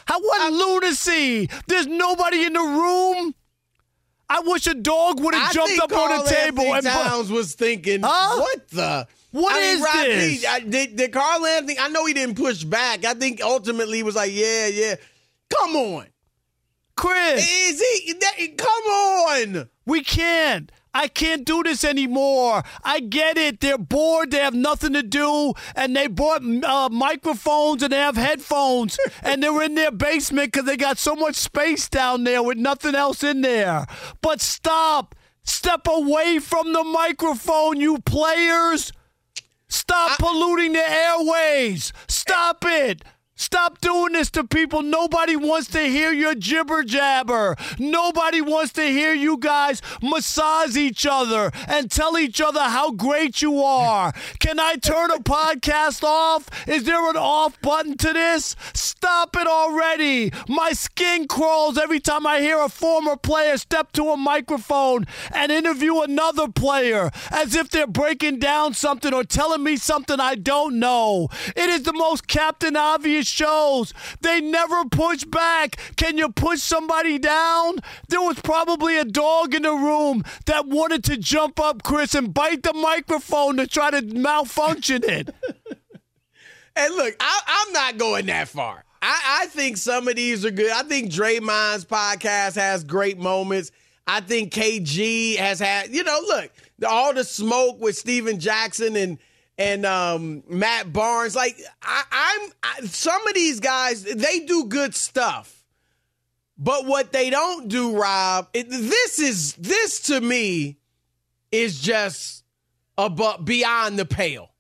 How 0.07 0.21
what 0.21 0.53
lunacy? 0.53 1.49
There's 1.67 1.87
nobody 1.87 2.45
in 2.45 2.53
the 2.55 2.61
room. 2.61 3.35
I 4.29 4.41
wish 4.41 4.67
a 4.67 4.75
dog 4.75 5.21
would 5.21 5.35
have 5.35 5.53
jumped 5.53 5.79
up 5.81 5.93
on 5.93 6.25
the 6.25 6.31
table 6.31 6.63
Anthony 6.63 6.71
and 6.73 6.85
Towns 6.87 7.31
was 7.31 7.55
thinking, 7.55 8.01
Huh? 8.05 8.39
what 8.41 8.69
the? 8.69 9.07
What 9.33 9.55
I 9.55 9.61
mean, 9.61 9.77
is 9.77 9.81
Rob, 9.83 9.95
this? 10.07 10.41
he- 10.41 10.47
I- 10.47 10.61
did, 10.61 10.97
did 10.97 11.13
Karl-Anthony? 11.13 11.79
I 11.79 11.89
know 11.89 12.05
he 12.07 12.15
didn't 12.15 12.37
push 12.37 12.65
back. 12.65 13.05
I 13.05 13.15
think 13.15 13.41
ultimately 13.43 13.99
he 13.99 14.03
was 14.03 14.17
like, 14.17 14.33
yeah, 14.33 14.67
yeah. 14.67 14.95
Come 15.57 15.77
on, 15.77 16.07
Chris. 16.97 17.41
Is 17.49 17.81
he? 17.81 18.13
that- 18.15 18.57
Come 18.57 18.69
on. 18.93 19.69
We 19.87 20.03
can't. 20.03 20.71
I 20.93 21.09
can't 21.09 21.45
do 21.45 21.63
this 21.63 21.85
anymore. 21.85 22.63
I 22.83 23.01
get 23.01 23.39
it. 23.39 23.61
They're 23.61 23.79
bored. 23.79 24.31
They 24.31 24.39
have 24.39 24.55
nothing 24.55 24.93
to 24.95 25.03
do. 25.03 25.55
And 25.77 25.95
they 25.95 26.09
bought 26.09 26.43
uh, 26.43 26.89
microphones 26.91 27.83
and 27.83 27.93
they 27.93 27.99
have 27.99 28.17
headphones. 28.17 28.99
and 29.23 29.43
they're 29.43 29.63
in 29.63 29.75
their 29.75 29.93
basement 29.93 30.53
because 30.53 30.67
they 30.67 30.77
got 30.77 30.99
so 30.99 31.15
much 31.15 31.37
space 31.37 31.89
down 31.89 32.25
there 32.25 32.43
with 32.43 32.59
nothing 32.59 32.95
else 32.95 33.23
in 33.23 33.41
there. 33.43 33.87
But 34.21 34.41
stop. 34.41 35.15
Step 35.43 35.87
away 35.89 36.39
from 36.39 36.73
the 36.73 36.85
microphone, 36.85 37.81
you 37.81 37.99
players. 37.99 38.93
Stop 39.69 40.19
polluting 40.19 40.73
the 40.73 40.89
airways. 40.89 41.93
Stop 42.09 42.65
it. 42.67 43.03
Stop 43.41 43.81
doing 43.81 44.13
this 44.13 44.31
to 44.33 44.45
people. 44.45 44.83
Nobody 44.83 45.35
wants 45.35 45.69
to 45.69 45.81
hear 45.81 46.13
your 46.13 46.35
jibber 46.35 46.83
jabber. 46.83 47.57
Nobody 47.79 48.43
wants 48.43 48.75
to 48.75 48.83
hear 48.83 49.15
you 49.15 49.39
guys 49.39 49.81
massage 50.03 50.77
each 50.77 51.07
other 51.07 51.51
and 51.67 51.91
tell 51.91 52.19
each 52.19 52.43
other 52.43 52.61
how 52.61 52.91
great 52.91 53.41
you 53.41 53.63
are. 53.63 54.13
Can 54.41 54.61
I 54.61 54.77
turn 54.77 55.11
a 55.11 55.21
podcast 55.21 56.05
off? 56.05 56.51
Is 56.69 56.85
there 56.85 57.09
an 57.09 57.17
off 57.17 57.59
button 57.63 57.97
to 57.97 58.13
this? 58.13 58.57
Stop 58.75 59.35
it 59.35 59.47
already. 59.47 60.31
My 60.47 60.73
skin 60.73 61.27
crawls 61.27 61.79
every 61.79 61.99
time 61.99 62.27
I 62.27 62.41
hear 62.41 62.61
a 62.61 62.69
former 62.69 63.17
player 63.17 63.57
step 63.57 63.93
to 63.93 64.11
a 64.11 64.19
microphone 64.19 65.07
and 65.33 65.51
interview 65.51 66.03
another 66.03 66.47
player 66.47 67.11
as 67.31 67.55
if 67.55 67.71
they're 67.71 67.87
breaking 67.87 68.39
down 68.39 68.75
something 68.75 69.15
or 69.15 69.25
telling 69.25 69.63
me 69.63 69.77
something 69.77 70.21
I 70.21 70.35
don't 70.35 70.79
know. 70.79 71.29
It 71.57 71.71
is 71.71 71.85
the 71.85 71.95
most 71.95 72.29
Captain 72.29 72.77
Obvious 72.77 73.30
shows. 73.31 73.95
They 74.21 74.41
never 74.41 74.85
push 74.85 75.25
back. 75.25 75.77
Can 75.97 76.19
you 76.19 76.29
push 76.31 76.61
somebody 76.61 77.19
down? 77.19 77.79
There 78.09 78.21
was 78.21 78.39
probably 78.41 78.99
a 78.99 79.05
dog 79.05 79.55
in 79.55 79.63
the 79.63 79.73
room 79.73 80.25
that 80.47 80.67
wanted 80.67 81.05
to 81.05 81.17
jump 81.17 81.59
up, 81.59 81.83
Chris, 81.83 82.15
and 82.15 82.35
bite 82.35 82.63
the 82.63 82.75
microphone 82.75 83.57
to 83.57 83.67
try 83.67 83.91
to 83.91 84.03
malfunction 84.03 85.03
it. 85.05 85.35
And 86.77 86.95
look, 86.95 87.15
I, 87.21 87.41
I'm 87.47 87.73
not 87.73 87.99
going 87.99 88.27
that 88.27 88.49
far. 88.49 88.85
I, 89.03 89.41
I 89.43 89.47
think 89.47 89.77
some 89.77 90.09
of 90.09 90.17
these 90.17 90.45
are 90.45 90.51
good. 90.51 90.71
I 90.71 90.83
think 90.83 91.11
Draymond's 91.11 91.85
podcast 91.85 92.55
has 92.57 92.85
great 92.85 93.19
moments. 93.19 93.73
I 94.07 94.21
think 94.21 94.53
KG 94.53 95.37
has 95.37 95.59
had, 95.59 95.91
you 95.91 96.03
know, 96.05 96.21
look, 96.27 96.51
all 96.87 97.13
the 97.13 97.25
smoke 97.25 97.81
with 97.81 97.97
Stephen 97.97 98.41
Jackson 98.41 98.97
and 98.97 99.19
and 99.61 99.85
um, 99.85 100.43
Matt 100.49 100.91
Barnes. 100.91 101.37
Like 101.37 101.61
I, 101.83 102.03
I'm, 102.11 102.51
I, 102.63 102.87
some 102.87 103.25
of 103.29 103.35
these 103.35 103.61
guys, 103.61 104.03
they 104.03 104.41
do 104.41 104.65
good 104.65 104.95
stuff. 104.95 105.55
But 106.57 106.87
what 106.87 107.13
they 107.13 107.31
don't 107.31 107.69
do, 107.69 107.97
Rob, 107.97 108.49
it, 108.53 108.69
this 108.69 109.19
is 109.19 109.55
this 109.55 110.01
to 110.09 110.21
me 110.21 110.79
is 111.53 111.81
just 111.81 112.45
above 112.99 113.45
beyond 113.45 113.99
the 113.99 114.07
pale. 114.07 114.51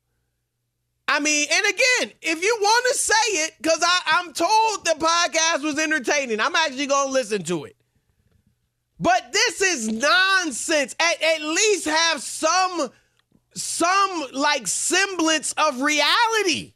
I 1.08 1.18
mean, 1.18 1.48
and 1.50 1.66
again, 1.66 2.16
if 2.22 2.42
you 2.42 2.56
want 2.60 2.86
to 2.92 2.98
say 2.98 3.32
it, 3.44 3.54
because 3.60 3.82
I'm 4.06 4.32
told 4.32 4.84
the 4.84 4.94
podcast 4.98 5.62
was 5.64 5.78
entertaining, 5.78 6.40
I'm 6.40 6.54
actually 6.54 6.86
going 6.86 7.08
to 7.08 7.12
listen 7.12 7.42
to 7.44 7.64
it. 7.64 7.76
But 9.00 9.32
this 9.32 9.60
is 9.60 9.88
nonsense. 9.88 10.94
At, 11.00 11.22
at 11.22 11.42
least 11.42 11.86
have 11.86 12.22
some 12.22 12.90
some 13.54 14.26
like 14.32 14.66
semblance 14.66 15.52
of 15.52 15.80
reality. 15.80 16.74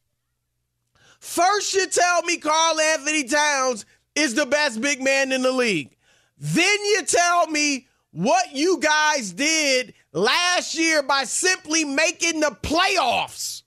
First, 1.20 1.74
you 1.74 1.87
tell 1.87 2.22
me 2.22 2.37
Karl-Anthony 2.37 3.24
Towns 3.24 3.87
is 4.14 4.34
the 4.34 4.46
best 4.46 4.80
big 4.80 5.02
man 5.02 5.32
in 5.32 5.42
the 5.42 5.52
league. 5.52 5.96
Then 6.38 6.78
you 6.84 7.02
tell 7.06 7.46
me 7.46 7.87
what 8.10 8.54
you 8.54 8.78
guys 8.78 9.32
did 9.32 9.94
last 10.12 10.76
year 10.76 11.02
by 11.02 11.24
simply 11.24 11.84
making 11.84 12.40
the 12.40 12.56
playoffs 12.62 13.62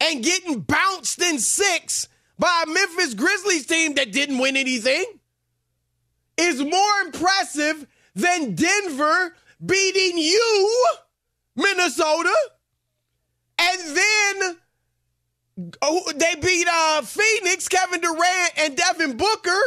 and 0.00 0.22
getting 0.22 0.60
bounced 0.60 1.20
in 1.20 1.38
six 1.38 2.08
by 2.38 2.64
a 2.64 2.70
Memphis 2.70 3.14
Grizzlies 3.14 3.66
team 3.66 3.94
that 3.94 4.12
didn't 4.12 4.38
win 4.38 4.56
anything 4.56 5.04
is 6.36 6.62
more 6.62 7.00
impressive 7.04 7.86
than 8.14 8.54
Denver 8.54 9.34
beating 9.64 10.18
you 10.18 10.76
Minnesota. 11.56 12.34
And 13.58 13.96
then 13.96 14.56
oh, 15.82 16.12
they 16.16 16.34
beat 16.40 16.66
uh, 16.70 17.02
Phoenix, 17.02 17.68
Kevin 17.68 18.00
Durant, 18.00 18.52
and 18.58 18.76
Devin 18.76 19.16
Booker. 19.16 19.60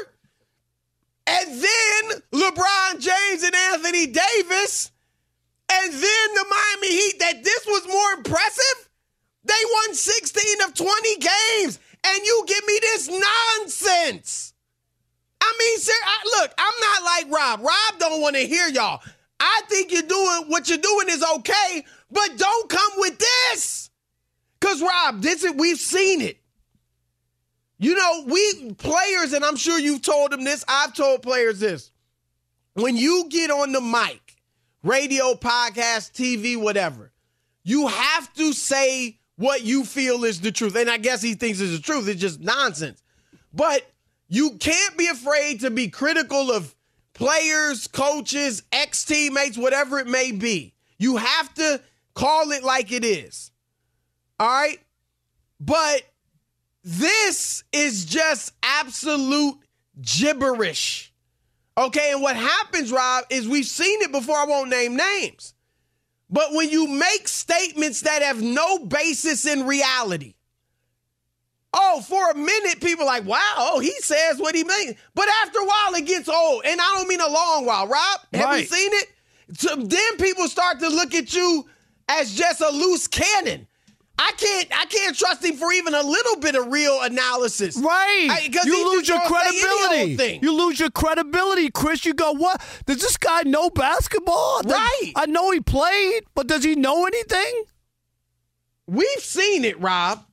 And 1.25 1.61
then 1.61 2.21
LeBron 2.31 2.99
James 2.99 3.43
and 3.43 3.55
Anthony 3.73 4.07
Davis. 4.07 4.91
And 5.69 5.91
then 5.91 6.33
the 6.33 6.45
Miami 6.49 6.95
Heat, 6.95 7.19
that 7.19 7.43
this 7.43 7.65
was 7.65 7.87
more 7.87 8.13
impressive. 8.13 8.89
They 9.43 9.53
won 9.73 9.93
16 9.93 10.61
of 10.65 10.73
20 10.73 11.15
games. 11.17 11.79
And 12.05 12.25
you 12.25 12.43
give 12.47 12.65
me 12.65 12.79
this 12.81 13.09
nonsense. 13.09 14.53
I 15.41 15.53
mean, 15.59 15.79
sir, 15.79 15.93
I, 16.05 16.41
look, 16.41 16.53
I'm 16.57 16.73
not 16.79 17.03
like 17.03 17.35
Rob. 17.35 17.59
Rob 17.61 17.99
don't 17.99 18.21
want 18.21 18.35
to 18.35 18.47
hear 18.47 18.67
y'all. 18.69 19.01
I 19.39 19.61
think 19.69 19.91
you're 19.91 20.01
doing 20.01 20.45
what 20.47 20.69
you're 20.69 20.77
doing 20.77 21.07
is 21.09 21.23
okay, 21.37 21.85
but 22.11 22.37
don't 22.37 22.69
come 22.69 22.91
with 22.97 23.19
this. 23.19 23.89
Cause 24.59 24.81
Rob, 24.81 25.21
this 25.21 25.43
is 25.43 25.53
we've 25.53 25.77
seen 25.77 26.21
it. 26.21 26.39
You 27.79 27.95
know, 27.95 28.23
we 28.27 28.73
players, 28.73 29.33
and 29.33 29.45
I'm 29.45 29.55
sure 29.55 29.77
you've 29.77 30.01
told 30.01 30.31
them 30.31 30.43
this. 30.43 30.65
I've 30.67 30.95
told 30.95 31.21
players 31.21 31.59
this. 31.59 31.91
When 32.73 32.97
you 32.97 33.27
get 33.29 33.51
on 33.51 33.71
the 33.71 33.81
mic, 33.81 34.37
radio, 34.83 35.35
podcast, 35.35 36.13
TV, 36.13 36.57
whatever, 36.57 37.11
you 37.63 37.87
have 37.87 38.33
to 38.33 38.53
say 38.53 39.19
what 39.35 39.63
you 39.63 39.85
feel 39.85 40.23
is 40.23 40.41
the 40.41 40.51
truth. 40.51 40.75
And 40.75 40.89
I 40.89 40.97
guess 40.97 41.21
he 41.21 41.35
thinks 41.35 41.59
it's 41.59 41.75
the 41.75 41.81
truth. 41.81 42.07
It's 42.07 42.21
just 42.21 42.39
nonsense. 42.39 43.03
But 43.53 43.83
you 44.27 44.57
can't 44.57 44.97
be 44.97 45.07
afraid 45.07 45.61
to 45.61 45.69
be 45.69 45.89
critical 45.89 46.51
of 46.51 46.73
players, 47.17 47.87
coaches, 47.87 48.63
ex 48.71 49.03
teammates, 49.03 49.57
whatever 49.57 49.99
it 49.99 50.07
may 50.07 50.31
be. 50.31 50.73
You 50.99 51.17
have 51.17 51.53
to 51.55 51.81
call 52.13 52.51
it 52.51 52.63
like 52.63 52.91
it 52.91 53.03
is. 53.03 53.51
All 54.39 54.47
right. 54.47 54.79
But 55.59 56.03
this 56.83 57.63
is 57.73 58.05
just 58.05 58.53
absolute 58.61 59.55
gibberish. 59.99 61.11
Okay. 61.77 62.11
And 62.13 62.21
what 62.21 62.35
happens, 62.35 62.91
Rob, 62.91 63.25
is 63.29 63.47
we've 63.47 63.65
seen 63.65 64.01
it 64.03 64.11
before. 64.11 64.37
I 64.37 64.45
won't 64.45 64.69
name 64.69 64.95
names. 64.95 65.55
But 66.29 66.53
when 66.53 66.69
you 66.69 66.87
make 66.87 67.27
statements 67.27 68.01
that 68.01 68.21
have 68.21 68.41
no 68.41 68.79
basis 68.79 69.45
in 69.45 69.65
reality, 69.65 70.35
oh, 71.73 72.01
for 72.01 72.31
a 72.31 72.35
minute, 72.35 72.81
people 72.81 73.05
like, 73.05 73.25
wow, 73.25 73.53
oh, 73.57 73.79
he 73.79 73.91
says 73.99 74.39
what 74.39 74.55
he 74.55 74.63
means. 74.63 74.95
But 75.13 75.27
after 75.43 75.59
a 75.59 75.65
while, 75.65 75.93
it 75.95 76.05
gets 76.05 76.27
old. 76.29 76.63
And 76.65 76.79
I 76.79 76.93
don't 76.97 77.07
mean 77.07 77.21
a 77.21 77.29
long 77.29 77.65
while, 77.65 77.87
Rob. 77.87 78.19
Have 78.33 78.45
Right. 78.45 78.59
you 78.61 78.65
seen 78.65 78.91
it? 78.93 79.07
So 79.59 79.75
then 79.75 80.17
people 80.17 80.47
start 80.47 80.79
to 80.79 80.89
look 80.89 81.13
at 81.15 81.33
you 81.33 81.67
as 82.09 82.33
just 82.33 82.61
a 82.61 82.69
loose 82.69 83.07
cannon. 83.07 83.67
I 84.19 84.31
can't 84.35 84.67
I 84.75 84.85
can't 84.85 85.15
trust 85.15 85.45
him 85.45 85.57
for 85.57 85.71
even 85.71 85.93
a 85.93 86.01
little 86.01 86.37
bit 86.37 86.55
of 86.55 86.71
real 86.71 87.01
analysis. 87.03 87.77
Right. 87.77 88.41
Because 88.45 88.65
you 88.65 88.95
lose 88.95 89.07
your 89.07 89.19
credibility. 89.21 90.39
You 90.41 90.53
lose 90.57 90.79
your 90.79 90.89
credibility, 90.89 91.69
Chris. 91.69 92.03
You 92.03 92.15
go, 92.15 92.31
what? 92.31 92.59
Does 92.87 92.97
this 92.99 93.15
guy 93.15 93.43
know 93.43 93.69
basketball? 93.69 94.61
Right. 94.65 95.11
I 95.15 95.27
know 95.27 95.51
he 95.51 95.59
played, 95.59 96.23
but 96.33 96.47
does 96.47 96.63
he 96.63 96.73
know 96.75 97.05
anything? 97.05 97.63
We've 98.87 99.19
seen 99.19 99.63
it, 99.65 99.79
Rob. 99.79 100.25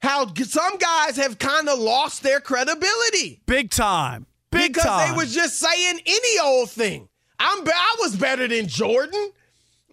How 0.00 0.32
some 0.34 0.78
guys 0.78 1.16
have 1.16 1.38
kind 1.38 1.68
of 1.68 1.78
lost 1.78 2.22
their 2.22 2.40
credibility. 2.40 3.40
Big 3.46 3.70
time. 3.70 4.26
Big 4.50 4.72
because 4.72 4.84
time. 4.88 5.10
they 5.10 5.16
was 5.16 5.34
just 5.34 5.58
saying 5.58 6.00
any 6.06 6.38
old 6.42 6.70
thing. 6.70 7.08
I'm 7.38 7.66
I 7.66 7.96
was 8.00 8.16
better 8.16 8.46
than 8.48 8.66
Jordan. 8.68 9.30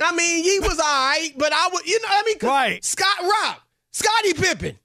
I 0.02 0.16
mean, 0.16 0.44
he 0.44 0.60
was 0.60 0.80
all 0.80 0.86
right, 0.86 1.32
but 1.38 1.54
I 1.54 1.70
was, 1.72 1.86
you 1.86 2.00
know, 2.02 2.08
I 2.10 2.24
mean, 2.26 2.36
Right. 2.42 2.84
Scott 2.84 3.18
Rob, 3.22 3.58
Scottie 3.92 4.34
Pippen. 4.34 4.78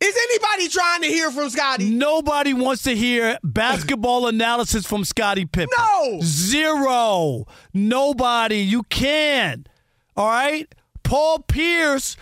Is 0.00 0.16
anybody 0.30 0.68
trying 0.68 1.02
to 1.02 1.06
hear 1.06 1.30
from 1.30 1.48
Scottie? 1.48 1.88
Nobody 1.90 2.52
wants 2.52 2.82
to 2.82 2.96
hear 2.96 3.38
basketball 3.44 4.26
analysis 4.26 4.84
from 4.84 5.04
Scottie 5.04 5.46
Pippen. 5.46 5.68
No. 5.78 6.18
Zero. 6.22 7.44
Nobody. 7.72 8.58
You 8.58 8.82
can't. 8.84 9.68
All 10.16 10.26
right? 10.26 10.66
Paul 11.04 11.38
Pierce, 11.40 12.16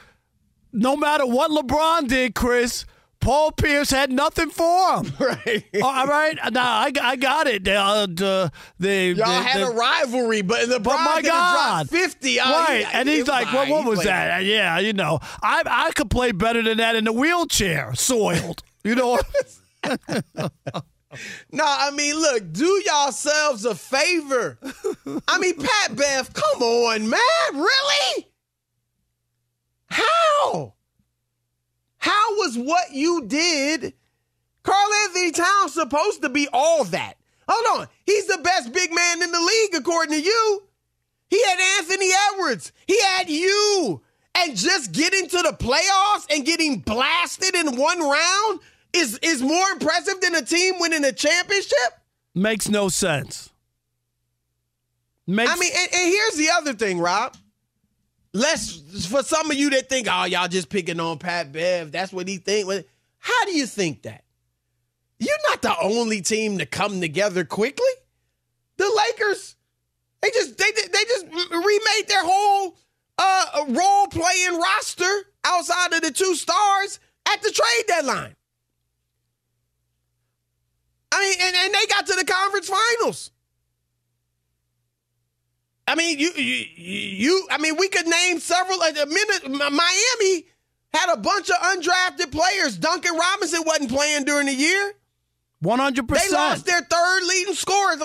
no 0.73 0.97
matter 0.97 1.27
what 1.27 1.51
LeBron 1.51 2.09
did, 2.09 2.35
Chris, 2.35 2.85
Paul 3.21 3.53
Pierce 3.53 3.91
had 3.91 4.11
nothing 4.11 4.49
for 4.51 4.97
him. 5.03 5.13
Right. 5.21 5.65
All 5.83 6.07
right? 6.07 6.39
Now, 6.53 6.65
I, 6.79 6.91
I 7.03 7.17
got 7.17 7.47
it. 7.47 7.69
Uh, 7.69 8.07
the, 8.07 8.51
the, 8.79 9.15
Y'all 9.17 9.27
the- 9.27 9.43
had 9.43 9.61
the- 9.61 9.67
a 9.67 9.75
rivalry, 9.75 10.41
but 10.43 10.61
LeBron 10.69 10.83
but 10.85 10.97
my 11.05 11.23
God, 11.23 11.89
50. 11.91 12.41
Oh, 12.41 12.45
right? 12.45 12.87
and 12.95 13.09
he 13.09 13.17
he's 13.17 13.29
like, 13.29 13.47
all 13.49 13.55
"What? 13.55 13.69
What 13.69 13.85
was 13.85 14.05
that? 14.05 14.45
Yeah, 14.45 14.79
you 14.79 14.93
know, 14.95 15.19
I 15.43 15.63
I 15.67 15.91
could 15.93 16.09
play 16.11 16.33
better 16.33 16.63
than 16.63 16.79
that 16.79 16.97
in 16.97 17.05
the 17.05 17.13
wheelchair, 17.13 17.95
soiled. 17.95 18.63
You 18.83 18.95
know, 18.95 19.21
No, 21.53 21.65
I 21.67 21.91
mean, 21.91 22.15
look, 22.15 22.53
do 22.53 22.83
yourselves 22.87 23.65
a 23.65 23.75
favor. 23.75 24.59
I 25.29 25.39
mean, 25.39 25.55
Pat 25.57 25.97
Bev, 25.97 26.33
come 26.33 26.63
on, 26.63 27.11
man. 27.11 27.21
Really? 27.53 28.27
How? 29.90 30.74
How 31.98 32.37
was 32.37 32.57
what 32.57 32.92
you 32.92 33.24
did, 33.26 33.94
Carl 34.62 34.92
Anthony 35.05 35.33
Towns, 35.33 35.74
supposed 35.74 36.22
to 36.22 36.29
be 36.29 36.48
all 36.53 36.85
that? 36.85 37.14
Hold 37.48 37.81
on. 37.81 37.88
He's 38.07 38.26
the 38.26 38.38
best 38.38 38.72
big 38.72 38.92
man 38.92 39.22
in 39.22 39.33
the 39.33 39.40
league, 39.40 39.74
according 39.74 40.18
to 40.18 40.22
you. 40.22 40.62
He 41.29 41.42
had 41.44 41.79
Anthony 41.79 42.11
Edwards. 42.33 42.72
He 42.87 43.00
had 43.03 43.29
you. 43.29 44.03
And 44.35 44.57
just 44.57 44.92
getting 44.92 45.29
to 45.29 45.42
the 45.42 45.57
playoffs 45.59 46.26
and 46.31 46.46
getting 46.46 46.79
blasted 46.79 47.55
in 47.55 47.76
one 47.76 48.00
round 48.00 48.61
is, 48.92 49.18
is 49.22 49.42
more 49.42 49.70
impressive 49.70 50.20
than 50.20 50.35
a 50.37 50.42
team 50.42 50.74
winning 50.79 51.05
a 51.05 51.12
championship? 51.12 52.00
makes 52.35 52.68
no 52.68 52.88
sense. 52.88 53.50
Makes 55.26 55.50
I 55.50 55.57
mean, 55.57 55.72
and, 55.76 55.94
and 55.94 56.12
here's 56.12 56.35
the 56.35 56.50
other 56.50 56.74
thing, 56.74 56.98
Rob. 56.98 57.37
Let's 58.33 59.07
for 59.07 59.23
some 59.23 59.51
of 59.51 59.57
you 59.57 59.71
that 59.71 59.88
think, 59.88 60.07
oh, 60.11 60.25
y'all 60.25 60.49
just 60.49 60.69
picking 60.69 61.01
on 61.01 61.19
Pat 61.19 61.53
Bev. 61.53 61.90
That's 61.90 62.12
what 62.12 62.29
he 62.29 62.37
think. 62.37 62.87
How 63.19 63.45
do 63.45 63.53
you 63.53 63.66
think 63.66 64.03
that? 64.03 64.25
You're 65.19 65.37
not 65.49 65.62
the 65.62 65.77
only 65.83 66.23
team 66.23 66.59
to 66.59 66.66
come 66.66 67.01
together 67.01 67.45
quickly. 67.45 67.85
The 68.77 68.85
Lakers, 68.85 69.57
they 70.23 70.31
just 70.31 70.57
they 70.57 70.71
they 70.71 71.05
just 71.05 71.27
remade 71.51 72.09
their 72.09 72.25
whole 72.25 72.77
uh 73.19 73.64
role 73.69 74.07
playing 74.07 74.59
roster 74.59 75.11
outside 75.45 75.93
of 75.93 76.03
the 76.03 76.11
two 76.11 76.35
stars 76.35 77.01
at 77.31 77.43
the 77.43 77.51
trade 77.51 77.85
deadline. 77.87 78.37
I 81.12 81.21
mean, 81.21 81.37
and, 81.40 81.57
and 81.57 81.75
they 81.75 81.87
got 81.87 82.07
to 82.07 82.14
the 82.14 82.25
conference 82.25 82.71
finals. 82.71 83.31
I 85.90 85.96
mean, 85.96 86.20
you, 86.20 86.31
you, 86.37 86.66
you, 86.76 87.48
I 87.50 87.59
mean, 87.59 87.76
we 87.76 87.88
could 87.88 88.07
name 88.07 88.38
several. 88.38 88.79
Like 88.79 88.94
Miami 88.94 90.46
had 90.94 91.12
a 91.12 91.16
bunch 91.16 91.50
of 91.50 91.57
undrafted 91.57 92.31
players. 92.31 92.79
Duncan 92.79 93.16
Robinson 93.16 93.64
wasn't 93.66 93.90
playing 93.90 94.24
during 94.24 94.46
the 94.46 94.55
year. 94.55 94.92
One 95.59 95.81
hundred 95.81 96.07
percent. 96.07 96.31
They 96.31 96.37
lost 96.37 96.64
their 96.64 96.81
third 96.81 97.22
leading 97.24 97.55
scorer, 97.55 97.96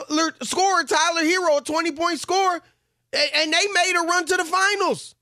scorer 0.41 0.83
Tyler 0.83 1.21
Herro, 1.21 1.59
a 1.59 1.61
twenty 1.61 1.91
point 1.91 2.19
score, 2.19 2.59
and 3.13 3.53
they 3.53 3.67
made 3.75 3.93
a 3.95 4.01
run 4.01 4.25
to 4.25 4.35
the 4.35 4.45
finals. 4.45 5.13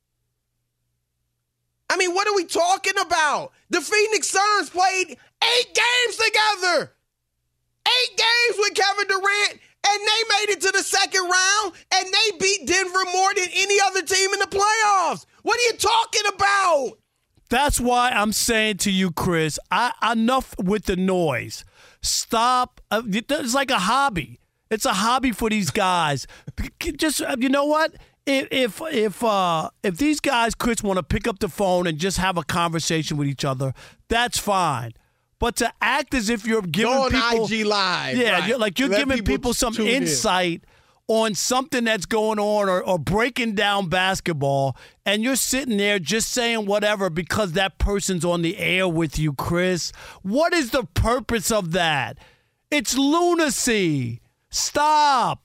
I 1.89 1.97
mean, 1.97 2.13
what 2.15 2.29
are 2.29 2.35
we 2.35 2.45
talking 2.45 2.97
about? 2.97 3.51
The 3.71 3.81
Phoenix 3.81 4.29
Suns 4.29 4.69
played 4.69 5.09
eight 5.09 5.67
games 5.75 6.15
together, 6.15 6.93
eight 7.85 8.17
games 8.17 8.57
with 8.57 8.73
Kevin 8.73 9.07
Durant, 9.09 9.59
and 9.85 9.99
they 10.01 10.23
made 10.29 10.53
it 10.53 10.61
to 10.61 10.71
the 10.71 10.83
second 10.83 11.21
round, 11.21 11.73
and 11.93 12.05
they 12.07 12.37
beat 12.39 12.67
Denver 12.67 13.05
more 13.13 13.33
than 13.35 13.47
any 13.53 13.77
other 13.85 14.01
team 14.01 14.33
in 14.33 14.39
the 14.39 14.47
playoffs. 14.47 15.25
What 15.41 15.59
are 15.59 15.63
you 15.71 15.77
talking 15.77 16.21
about? 16.35 16.97
That's 17.49 17.79
why 17.79 18.09
I'm 18.09 18.31
saying 18.33 18.77
to 18.77 18.91
you, 18.91 19.11
Chris, 19.11 19.59
I, 19.69 19.91
enough 20.11 20.55
with 20.57 20.85
the 20.85 20.95
noise. 20.95 21.65
Stop. 22.01 22.81
Uh, 22.89 23.03
It's 23.05 23.53
like 23.53 23.71
a 23.71 23.79
hobby. 23.79 24.39
It's 24.71 24.85
a 24.85 24.93
hobby 24.93 25.31
for 25.31 25.49
these 25.49 25.69
guys. 25.69 26.25
Just 26.97 27.21
uh, 27.21 27.35
you 27.39 27.49
know 27.49 27.65
what? 27.65 27.93
If 28.25 28.47
if 28.51 28.81
if 28.91 29.23
uh, 29.23 29.69
if 29.83 29.97
these 29.97 30.19
guys, 30.19 30.55
Chris, 30.55 30.81
want 30.81 30.97
to 30.97 31.03
pick 31.03 31.27
up 31.27 31.39
the 31.39 31.49
phone 31.49 31.85
and 31.85 31.97
just 31.99 32.17
have 32.17 32.37
a 32.37 32.43
conversation 32.43 33.17
with 33.17 33.27
each 33.27 33.45
other, 33.45 33.73
that's 34.07 34.39
fine. 34.39 34.93
But 35.43 35.57
to 35.57 35.73
act 35.81 36.13
as 36.13 36.29
if 36.29 36.47
you're 36.47 36.61
giving 36.61 36.93
Go 36.93 37.03
on 37.03 37.11
people, 37.11 37.51
IG 37.51 37.65
Live, 37.65 38.15
yeah, 38.15 38.31
right. 38.31 38.47
you're, 38.47 38.57
like 38.57 38.79
you're 38.79 38.87
Let 38.87 38.99
giving 38.99 39.17
people 39.17 39.33
people 39.33 39.53
some 39.53 39.73
tune 39.73 39.87
in. 39.87 40.03
insight 40.03 40.63
on 41.09 41.35
something 41.35 41.83
that's 41.83 42.05
going 42.05 42.39
on 42.39 42.69
or, 42.69 42.81
or 42.81 42.97
breaking 42.97 43.53
down 43.53 43.89
basketball, 43.89 44.77
and 45.05 45.21
you're 45.21 45.35
sitting 45.35 45.75
there 45.75 45.99
just 45.99 46.29
saying 46.29 46.65
whatever 46.65 47.09
because 47.09 47.51
that 47.51 47.77
person's 47.77 48.23
on 48.23 48.41
the 48.41 48.57
air 48.57 48.87
with 48.87 49.19
you, 49.19 49.33
Chris. 49.33 49.91
What 50.21 50.53
is 50.53 50.69
the 50.71 50.85
purpose 50.85 51.51
of 51.51 51.73
that? 51.73 52.17
It's 52.71 52.97
lunacy. 52.97 54.21
Stop. 54.49 55.42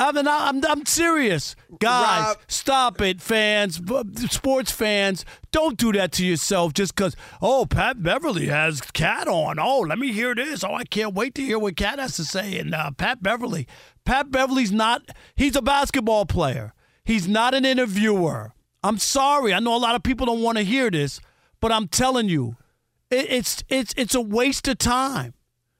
I 0.00 0.12
mean, 0.12 0.26
I'm, 0.26 0.64
I'm 0.64 0.86
serious. 0.86 1.54
Guys, 1.78 2.28
Rob. 2.28 2.38
stop 2.48 3.00
it, 3.02 3.20
fans, 3.20 3.78
sports 4.30 4.72
fans. 4.72 5.26
Don't 5.52 5.76
do 5.76 5.92
that 5.92 6.12
to 6.12 6.24
yourself 6.24 6.72
just 6.72 6.94
because, 6.94 7.14
oh, 7.42 7.66
Pat 7.66 8.02
Beverley 8.02 8.46
has 8.46 8.80
KAT 8.80 9.28
on. 9.28 9.58
Oh, 9.58 9.80
let 9.80 9.98
me 9.98 10.10
hear 10.12 10.34
this. 10.34 10.64
Oh, 10.64 10.72
I 10.72 10.84
can't 10.84 11.14
wait 11.14 11.34
to 11.34 11.42
hear 11.42 11.58
what 11.58 11.76
KAT 11.76 11.98
has 11.98 12.16
to 12.16 12.24
say. 12.24 12.58
And 12.58 12.74
uh, 12.74 12.92
Pat 12.92 13.22
Beverley. 13.22 13.68
Pat 14.06 14.30
Beverley's 14.30 14.72
not, 14.72 15.02
he's 15.36 15.54
a 15.54 15.60
basketball 15.60 16.24
player. 16.24 16.72
He's 17.04 17.28
not 17.28 17.52
an 17.52 17.66
interviewer. 17.66 18.54
I'm 18.82 18.96
sorry. 18.96 19.52
I 19.52 19.60
know 19.60 19.76
a 19.76 19.78
lot 19.78 19.94
of 19.94 20.02
people 20.02 20.24
don't 20.26 20.42
want 20.42 20.56
to 20.58 20.64
hear 20.64 20.90
this, 20.90 21.20
but 21.60 21.72
I'm 21.72 21.88
telling 21.88 22.28
you, 22.30 22.56
it, 23.10 23.26
it's 23.30 23.64
it's 23.68 23.92
it's 23.96 24.14
a 24.14 24.20
waste 24.20 24.68
of 24.68 24.78
time 24.78 25.34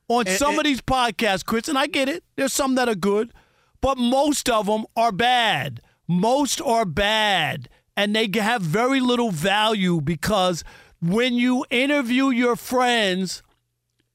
on 0.08 0.26
and, 0.26 0.36
some 0.36 0.50
and, 0.50 0.58
of 0.58 0.64
these 0.64 0.82
podcasts, 0.82 1.44
Chris. 1.44 1.68
And 1.68 1.78
I 1.78 1.86
get 1.86 2.08
it. 2.08 2.24
There's 2.36 2.52
some 2.52 2.74
that 2.74 2.88
are 2.88 2.94
good, 2.94 3.32
but 3.80 3.98
most 3.98 4.48
of 4.48 4.66
them 4.66 4.86
are 4.96 5.12
bad. 5.12 5.80
Most 6.06 6.60
are 6.60 6.84
bad, 6.84 7.68
and 7.96 8.14
they 8.14 8.28
have 8.34 8.62
very 8.62 9.00
little 9.00 9.30
value 9.30 10.00
because 10.00 10.64
when 11.00 11.34
you 11.34 11.64
interview 11.70 12.30
your 12.30 12.56
friends 12.56 13.42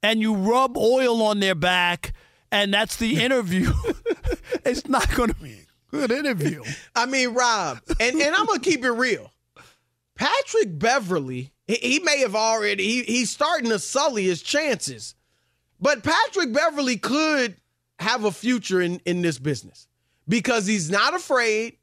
and 0.04 0.22
you 0.22 0.36
rub 0.36 0.78
oil 0.78 1.22
on 1.24 1.40
their 1.40 1.56
back, 1.56 2.14
and 2.52 2.74
that's 2.74 2.98
the 2.98 3.16
interview, 3.24 3.72
it's 4.66 4.88
not 4.88 5.14
going 5.16 5.30
to 5.30 5.36
be 5.42 5.54
a 5.54 5.66
Good 5.96 6.12
interview. 6.12 6.62
I 6.96 7.06
mean, 7.06 7.34
Rob, 7.34 7.80
and, 8.00 8.20
and 8.20 8.36
I'm 8.36 8.46
gonna 8.46 8.60
keep 8.60 8.84
it 8.84 8.92
real. 8.92 9.32
Patrick 10.16 10.78
Beverley, 10.78 11.54
he, 11.68 11.76
he 11.76 12.00
may 12.00 12.20
have 12.20 12.36
already 12.36 12.84
he, 12.84 13.04
he's 13.04 13.30
starting 13.30 13.70
to 13.70 13.80
sully 13.80 14.26
his 14.26 14.42
chances. 14.42 15.16
But 15.80 16.04
Patrick 16.04 16.52
Beverley 16.52 16.98
could 16.98 17.56
have 18.00 18.26
a 18.26 18.32
future 18.32 18.82
in, 18.82 19.02
in 19.06 19.22
this 19.22 19.40
business 19.40 19.88
because 20.28 20.66
he's 20.66 20.90
not 20.90 21.14
afraid. 21.14 21.78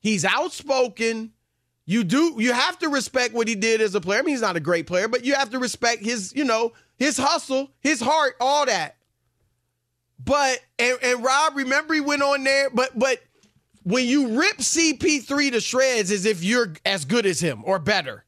He's 0.00 0.24
outspoken. 0.24 1.32
You 1.86 2.04
do 2.04 2.36
you 2.38 2.52
have 2.52 2.78
to 2.80 2.88
respect 2.88 3.34
what 3.34 3.48
he 3.48 3.54
did 3.54 3.80
as 3.80 3.94
a 3.94 4.00
player. 4.00 4.20
I 4.20 4.22
mean, 4.22 4.34
he's 4.34 4.42
not 4.42 4.56
a 4.56 4.60
great 4.60 4.86
player, 4.86 5.08
but 5.08 5.24
you 5.24 5.34
have 5.34 5.50
to 5.50 5.58
respect 5.58 6.04
his, 6.04 6.32
you 6.36 6.44
know, 6.44 6.72
his 6.98 7.18
hustle, 7.18 7.70
his 7.80 8.00
heart, 8.00 8.36
all 8.40 8.66
that. 8.66 8.96
But 10.22 10.60
and, 10.78 10.98
and 11.02 11.24
Rob, 11.24 11.56
remember 11.56 11.94
he 11.94 12.00
went 12.00 12.22
on 12.22 12.44
there, 12.44 12.70
but 12.70 12.96
but 12.96 13.20
when 13.82 14.06
you 14.06 14.38
rip 14.38 14.58
CP3 14.58 15.52
to 15.52 15.60
shreds 15.60 16.10
as 16.10 16.26
if 16.26 16.44
you're 16.44 16.74
as 16.84 17.04
good 17.04 17.26
as 17.26 17.40
him 17.40 17.62
or 17.64 17.78
better. 17.78 18.24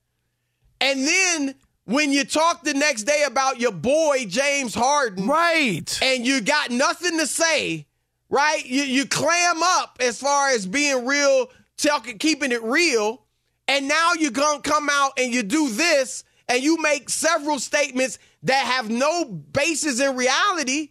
And 0.80 1.06
then 1.06 1.54
when 1.84 2.12
you 2.12 2.24
talk 2.24 2.62
the 2.62 2.74
next 2.74 3.04
day 3.04 3.24
about 3.26 3.60
your 3.60 3.72
boy 3.72 4.24
James 4.28 4.74
Harden, 4.74 5.26
right, 5.26 5.98
and 6.02 6.24
you 6.26 6.40
got 6.40 6.70
nothing 6.70 7.18
to 7.18 7.26
say, 7.26 7.86
right? 8.28 8.64
You 8.64 8.82
you 8.82 9.06
clam 9.06 9.62
up 9.62 9.98
as 10.00 10.20
far 10.20 10.50
as 10.50 10.66
being 10.66 11.04
real, 11.06 11.50
talking, 11.76 12.18
keeping 12.18 12.52
it 12.52 12.62
real, 12.62 13.22
and 13.66 13.88
now 13.88 14.12
you're 14.18 14.30
gonna 14.30 14.62
come 14.62 14.88
out 14.90 15.12
and 15.18 15.34
you 15.34 15.42
do 15.42 15.68
this, 15.70 16.24
and 16.48 16.62
you 16.62 16.80
make 16.80 17.10
several 17.10 17.58
statements 17.58 18.18
that 18.44 18.64
have 18.66 18.90
no 18.90 19.24
basis 19.24 20.00
in 20.00 20.16
reality. 20.16 20.90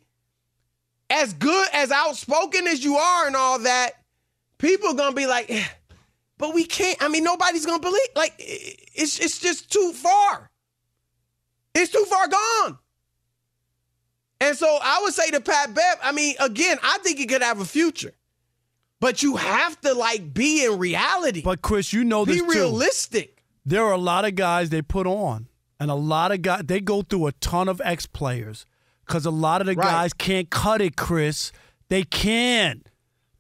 As 1.10 1.34
good 1.34 1.68
as 1.74 1.92
outspoken 1.92 2.68
as 2.68 2.84
you 2.84 2.96
are 2.96 3.28
and 3.28 3.36
all 3.36 3.60
that, 3.60 3.92
people 4.58 4.90
are 4.90 4.96
gonna 4.96 5.16
be 5.16 5.28
like, 5.28 5.50
eh, 5.50 5.66
but 6.38 6.54
we 6.54 6.64
can't. 6.66 7.02
I 7.02 7.10
mean, 7.10 7.24
nobody's 7.24 7.66
gonna 7.66 7.80
believe. 7.80 8.08
Like, 8.16 8.34
it's 8.38 9.20
it's 9.20 9.40
just 9.40 9.72
too 9.72 9.92
far. 9.94 10.51
It's 11.74 11.92
too 11.92 12.06
far 12.06 12.28
gone. 12.28 12.78
And 14.42 14.58
so 14.58 14.80
I 14.82 15.02
would 15.04 15.14
say 15.14 15.30
to 15.32 15.40
Pat 15.40 15.74
Bev, 15.74 15.98
I 16.04 16.12
mean, 16.12 16.36
again, 16.40 16.78
I 16.82 16.98
think 17.04 17.20
he 17.20 17.28
could 17.28 17.44
have 17.44 17.60
a 17.60 17.66
future. 17.66 18.14
But 19.00 19.24
you 19.24 19.36
have 19.36 19.80
to 19.82 19.94
like 19.94 20.34
be 20.34 20.66
in 20.66 20.78
reality. 20.78 21.42
But 21.42 21.62
Chris, 21.62 21.92
you 21.92 22.04
know 22.04 22.26
this 22.26 22.38
too. 22.38 22.48
Be 22.48 22.50
realistic. 22.60 23.38
Too. 23.38 23.42
There 23.66 23.84
are 23.84 23.94
a 23.94 23.98
lot 23.98 24.26
of 24.26 24.36
guys 24.36 24.70
they 24.70 24.82
put 24.82 25.08
on, 25.08 25.48
and 25.80 25.90
a 25.90 25.96
lot 25.96 26.32
of 26.32 26.42
guys 26.42 26.64
they 26.66 26.80
go 26.82 27.02
through 27.02 27.28
a 27.28 27.32
ton 27.34 27.68
of 27.68 27.82
ex 27.84 28.06
players 28.06 28.66
because 29.06 29.26
a 29.26 29.32
lot 29.32 29.62
of 29.62 29.68
the 29.68 29.74
right. 29.74 29.86
guys 29.86 30.14
can't 30.14 30.50
cut 30.52 30.82
it, 30.82 30.98
Chris. 30.98 31.52
They 31.90 32.04
can't 32.04 32.88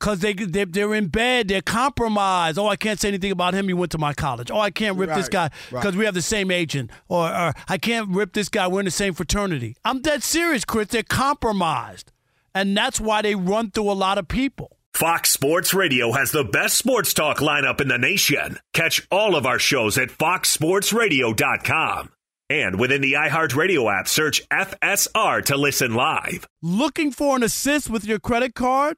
because 0.01 0.19
they, 0.19 0.33
they 0.33 0.65
they're 0.65 0.93
in 0.95 1.07
bed, 1.07 1.47
they're 1.47 1.61
compromised. 1.61 2.57
Oh, 2.57 2.67
I 2.67 2.75
can't 2.75 2.99
say 2.99 3.09
anything 3.09 3.31
about 3.31 3.53
him. 3.53 3.67
He 3.67 3.73
went 3.73 3.91
to 3.91 3.99
my 3.99 4.13
college. 4.13 4.49
Oh, 4.49 4.59
I 4.59 4.71
can't 4.71 4.97
rip 4.97 5.11
right, 5.11 5.15
this 5.15 5.29
guy 5.29 5.51
because 5.69 5.85
right. 5.85 5.95
we 5.95 6.05
have 6.05 6.15
the 6.15 6.23
same 6.23 6.49
agent. 6.49 6.89
Or, 7.07 7.27
or 7.27 7.53
I 7.69 7.77
can't 7.77 8.09
rip 8.09 8.33
this 8.33 8.49
guy. 8.49 8.67
We're 8.67 8.79
in 8.79 8.85
the 8.85 8.91
same 8.91 9.13
fraternity. 9.13 9.77
I'm 9.85 10.01
dead 10.01 10.23
serious, 10.23 10.65
Chris. 10.65 10.87
They're 10.87 11.03
compromised, 11.03 12.11
and 12.55 12.75
that's 12.75 12.99
why 12.99 13.21
they 13.21 13.35
run 13.35 13.69
through 13.69 13.91
a 13.91 13.93
lot 13.93 14.17
of 14.17 14.27
people. 14.27 14.75
Fox 14.93 15.29
Sports 15.29 15.73
Radio 15.73 16.11
has 16.11 16.31
the 16.31 16.43
best 16.43 16.77
sports 16.77 17.13
talk 17.13 17.37
lineup 17.37 17.79
in 17.79 17.87
the 17.87 17.97
nation. 17.97 18.57
Catch 18.73 19.07
all 19.09 19.35
of 19.35 19.45
our 19.45 19.59
shows 19.59 19.97
at 19.97 20.09
foxsportsradio.com. 20.09 22.09
And 22.49 22.79
within 22.79 23.01
the 23.01 23.13
iHeartRadio 23.13 23.97
app, 23.97 24.09
search 24.09 24.45
FSR 24.49 25.45
to 25.45 25.55
listen 25.55 25.93
live. 25.93 26.45
Looking 26.61 27.13
for 27.13 27.37
an 27.37 27.43
assist 27.43 27.89
with 27.89 28.03
your 28.03 28.19
credit 28.19 28.55
card? 28.55 28.97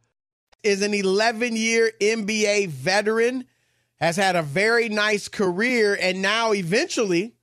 Is 0.63 0.83
an 0.83 0.93
11 0.93 1.55
year 1.55 1.91
NBA 1.99 2.67
veteran, 2.69 3.45
has 3.99 4.15
had 4.15 4.35
a 4.35 4.43
very 4.43 4.89
nice 4.89 5.27
career, 5.27 5.97
and 5.99 6.21
now 6.21 6.53
eventually 6.53 7.33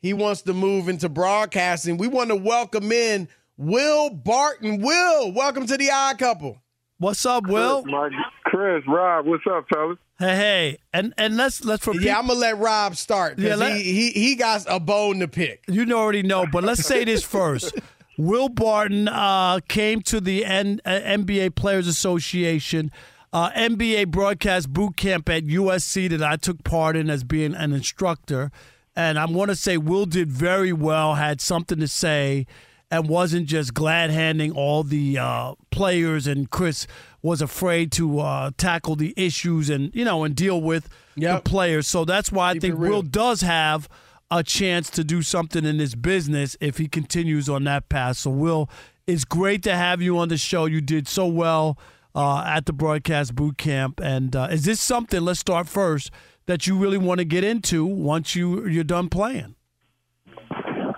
he 0.00 0.12
wants 0.12 0.42
to 0.42 0.54
move 0.54 0.88
into 0.88 1.08
broadcasting. 1.08 1.96
We 1.96 2.06
want 2.06 2.28
to 2.30 2.36
welcome 2.36 2.92
in 2.92 3.26
Will 3.56 4.10
Barton. 4.10 4.80
Will, 4.80 5.32
welcome 5.32 5.66
to 5.66 5.76
the 5.76 5.90
Odd 5.90 6.18
Couple. 6.18 6.62
What's 6.98 7.26
up, 7.26 7.48
Will? 7.48 7.82
Chris, 7.82 7.92
Mike, 7.92 8.12
Chris, 8.44 8.84
Rob, 8.86 9.26
what's 9.26 9.44
up, 9.50 9.66
fellas? 9.72 9.98
Hey, 10.20 10.36
hey, 10.36 10.78
and 10.92 11.14
and 11.18 11.36
let's 11.36 11.64
let's 11.64 11.84
for 11.84 11.94
yeah, 11.96 12.16
I'm 12.16 12.28
gonna 12.28 12.38
let 12.38 12.58
Rob 12.58 12.94
start. 12.94 13.40
Yeah, 13.40 13.56
let, 13.56 13.76
he, 13.76 13.82
he 13.82 14.10
he 14.10 14.34
got 14.36 14.64
a 14.68 14.78
bone 14.78 15.18
to 15.18 15.26
pick. 15.26 15.64
You 15.66 15.84
already 15.92 16.22
know, 16.22 16.46
but 16.46 16.62
let's 16.62 16.84
say 16.84 17.04
this 17.04 17.24
first. 17.24 17.74
Will 18.18 18.48
Barton 18.48 19.06
uh, 19.06 19.60
came 19.68 20.02
to 20.02 20.20
the 20.20 20.44
N- 20.44 20.80
uh, 20.84 20.90
NBA 20.90 21.54
Players 21.54 21.86
Association. 21.86 22.90
Uh, 23.32 23.50
NBA 23.50 24.08
broadcast 24.08 24.72
boot 24.72 24.96
camp 24.96 25.28
at 25.28 25.44
USC 25.44 26.10
that 26.10 26.22
I 26.22 26.36
took 26.36 26.64
part 26.64 26.96
in 26.96 27.08
as 27.10 27.22
being 27.22 27.54
an 27.54 27.72
instructor. 27.72 28.50
And 28.96 29.18
I 29.18 29.26
want 29.26 29.50
to 29.50 29.54
say 29.56 29.76
Will 29.76 30.06
did 30.06 30.32
very 30.32 30.72
well, 30.72 31.14
had 31.14 31.40
something 31.40 31.78
to 31.78 31.86
say, 31.86 32.46
and 32.90 33.08
wasn't 33.08 33.46
just 33.46 33.72
glad 33.72 34.10
handing 34.10 34.50
all 34.50 34.82
the 34.82 35.18
uh, 35.18 35.54
players. 35.70 36.26
And 36.26 36.50
Chris 36.50 36.88
was 37.22 37.40
afraid 37.40 37.92
to 37.92 38.18
uh, 38.18 38.50
tackle 38.56 38.96
the 38.96 39.14
issues 39.16 39.70
and 39.70 39.94
you 39.94 40.04
know 40.04 40.24
and 40.24 40.34
deal 40.34 40.60
with 40.60 40.88
yep. 41.14 41.44
the 41.44 41.50
players. 41.50 41.86
So 41.86 42.04
that's 42.04 42.32
why 42.32 42.54
Keep 42.54 42.64
I 42.64 42.66
think 42.66 42.78
Will 42.80 43.02
does 43.02 43.42
have 43.42 43.88
a 44.30 44.42
chance 44.42 44.90
to 44.90 45.04
do 45.04 45.22
something 45.22 45.64
in 45.64 45.78
this 45.78 45.94
business 45.94 46.56
if 46.60 46.78
he 46.78 46.86
continues 46.88 47.48
on 47.48 47.64
that 47.64 47.88
path. 47.88 48.18
So 48.18 48.30
Will, 48.30 48.68
it's 49.06 49.24
great 49.24 49.62
to 49.62 49.74
have 49.74 50.02
you 50.02 50.18
on 50.18 50.28
the 50.28 50.36
show. 50.36 50.66
You 50.66 50.80
did 50.80 51.08
so 51.08 51.26
well 51.26 51.78
uh, 52.14 52.42
at 52.44 52.66
the 52.66 52.72
broadcast 52.72 53.34
boot 53.34 53.58
camp. 53.58 54.00
And 54.00 54.36
uh, 54.36 54.48
is 54.50 54.64
this 54.64 54.80
something? 54.80 55.20
Let's 55.22 55.40
start 55.40 55.68
first 55.68 56.10
that 56.46 56.66
you 56.66 56.76
really 56.76 56.98
want 56.98 57.18
to 57.18 57.24
get 57.24 57.44
into 57.44 57.84
once 57.86 58.34
you 58.34 58.66
you're 58.66 58.84
done 58.84 59.08
playing. 59.08 59.54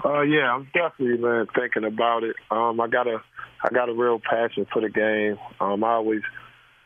Uh, 0.05 0.23
yeah, 0.23 0.53
I'm 0.53 0.69
definitely 0.73 1.19
man 1.19 1.47
thinking 1.55 1.85
about 1.85 2.25
it. 2.25 2.37
Um, 2.51 2.81
I 2.81 2.89
got 2.89 3.07
a 3.07 3.23
I 3.63 3.69
got 3.73 3.89
a 3.89 3.93
real 3.93 4.19
passion 4.19 4.67
for 4.73 4.81
the 4.81 4.89
game. 4.89 5.39
Um, 5.61 5.85
I 5.85 5.93
always 5.93 6.23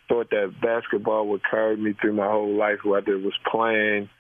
thought 0.09 0.30
that 0.30 0.54
basketball 0.61 1.28
would 1.28 1.42
carry 1.48 1.76
me 1.76 1.94
through 2.00 2.14
my 2.14 2.26
whole 2.26 2.54
life, 2.54 2.80
whether 2.85 3.14
it 3.14 3.22
was 3.22 3.35
playing, 3.50 4.11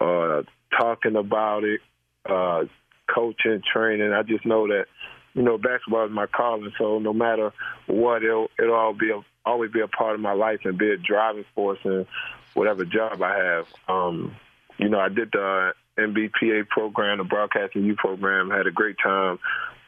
uh, 0.00 0.42
talking 0.78 1.16
about 1.16 1.64
it, 1.64 1.80
uh, 2.28 2.64
coaching, 3.12 3.62
training. 3.72 4.12
I 4.12 4.22
just 4.22 4.44
know 4.44 4.66
that 4.68 4.86
you 5.34 5.42
know 5.42 5.58
basketball 5.58 6.06
is 6.06 6.12
my 6.12 6.26
calling. 6.26 6.72
So 6.78 6.98
no 6.98 7.12
matter 7.12 7.52
what, 7.86 8.22
it'll 8.22 8.48
it'll 8.58 8.74
all 8.74 8.92
be 8.92 9.10
a, 9.10 9.20
always 9.44 9.70
be 9.70 9.80
a 9.80 9.88
part 9.88 10.14
of 10.14 10.20
my 10.20 10.32
life 10.32 10.60
and 10.64 10.78
be 10.78 10.90
a 10.90 10.96
driving 10.96 11.44
force 11.54 11.78
in 11.84 12.06
whatever 12.54 12.84
job 12.84 13.22
I 13.22 13.36
have. 13.36 13.66
Um, 13.88 14.36
you 14.78 14.88
know, 14.88 14.98
I 14.98 15.08
did 15.08 15.30
the 15.32 15.72
NBPA 15.98 16.68
program, 16.68 17.18
the 17.18 17.24
Broadcasting 17.24 17.84
U 17.84 17.94
program. 17.96 18.50
Had 18.50 18.66
a 18.66 18.72
great 18.72 18.96
time. 19.02 19.38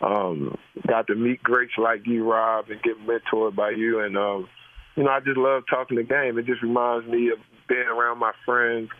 Um, 0.00 0.56
got 0.86 1.08
to 1.08 1.14
meet 1.14 1.42
greats 1.42 1.72
like 1.76 2.06
you, 2.06 2.30
Rob, 2.30 2.70
and 2.70 2.80
get 2.82 3.04
mentored 3.04 3.56
by 3.56 3.70
you. 3.70 4.00
And 4.00 4.16
um, 4.16 4.48
you 4.96 5.02
know, 5.04 5.10
I 5.10 5.20
just 5.20 5.36
love 5.36 5.64
talking 5.68 5.96
the 5.96 6.04
game. 6.04 6.38
It 6.38 6.46
just 6.46 6.62
reminds 6.62 7.06
me 7.06 7.30
of 7.30 7.38
being 7.68 7.86
around 7.88 8.18
my 8.18 8.32
friends 8.44 8.90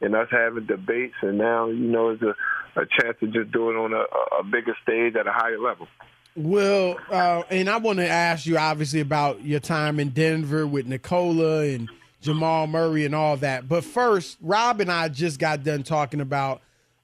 and 0.00 0.14
us 0.14 0.28
having 0.30 0.66
debates. 0.66 1.14
And 1.22 1.38
now, 1.38 1.68
you 1.68 1.88
know, 1.88 2.10
it's 2.10 2.22
a, 2.22 2.34
a 2.80 2.86
chance 3.00 3.16
to 3.20 3.26
just 3.26 3.52
do 3.52 3.70
it 3.70 3.74
on 3.74 3.92
a, 3.92 4.04
a 4.40 4.44
bigger 4.44 4.76
stage 4.82 5.16
at 5.16 5.26
a 5.26 5.32
higher 5.32 5.58
level. 5.58 5.88
Well, 6.36 6.98
uh, 7.10 7.42
and 7.50 7.68
I 7.68 7.78
want 7.78 7.98
to 7.98 8.08
ask 8.08 8.46
you 8.46 8.58
obviously 8.58 9.00
about 9.00 9.44
your 9.44 9.58
time 9.58 9.98
in 9.98 10.10
Denver 10.10 10.66
with 10.66 10.86
Nikola 10.86 11.62
and 11.62 11.88
Jamal 12.20 12.66
Murray 12.68 13.04
and 13.04 13.14
all 13.14 13.36
that. 13.38 13.68
But 13.68 13.84
first, 13.84 14.38
Rob 14.40 14.80
and 14.80 14.90
I 14.90 15.08
just 15.08 15.40
got 15.40 15.64
done 15.64 15.82
talking 15.82 16.20
about 16.20 16.60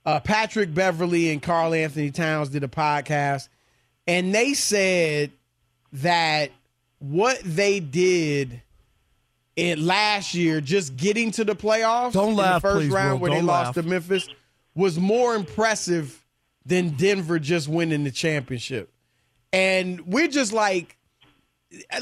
uh, 0.07 0.21
Patrick 0.21 0.73
Beverley 0.73 1.31
and 1.31 1.43
Karl-Anthony 1.43 2.11
Towns 2.11 2.51
did 2.51 2.63
a 2.63 2.69
podcast, 2.69 3.49
and 4.07 4.35
they 4.35 4.55
said 4.55 5.33
that 5.95 6.51
what 6.99 7.41
they 7.45 7.81
did 7.81 8.63
in 9.57 9.87
last 9.87 10.35
year, 10.35 10.61
just 10.61 10.97
getting 10.97 11.31
to 11.33 11.45
the 11.45 11.55
playoffs 11.55 12.13
Don't 12.13 12.31
in 12.31 12.37
laugh, 12.37 12.63
the 12.63 12.69
first 12.69 12.87
please, 12.87 12.93
round 12.93 13.21
where 13.21 13.31
they 13.31 13.43
laugh. 13.43 13.67
lost 13.67 13.75
to 13.75 13.83
Memphis, 13.83 14.29
was 14.75 14.99
more 14.99 15.35
impressive 15.35 16.25
than 16.67 16.91
Denver 16.91 17.39
just 17.39 17.69
winning 17.69 18.05
the 18.05 18.11
championship. 18.11 18.91
And 19.53 20.01
we're 20.07 20.29
just 20.29 20.53
like, 20.53 20.97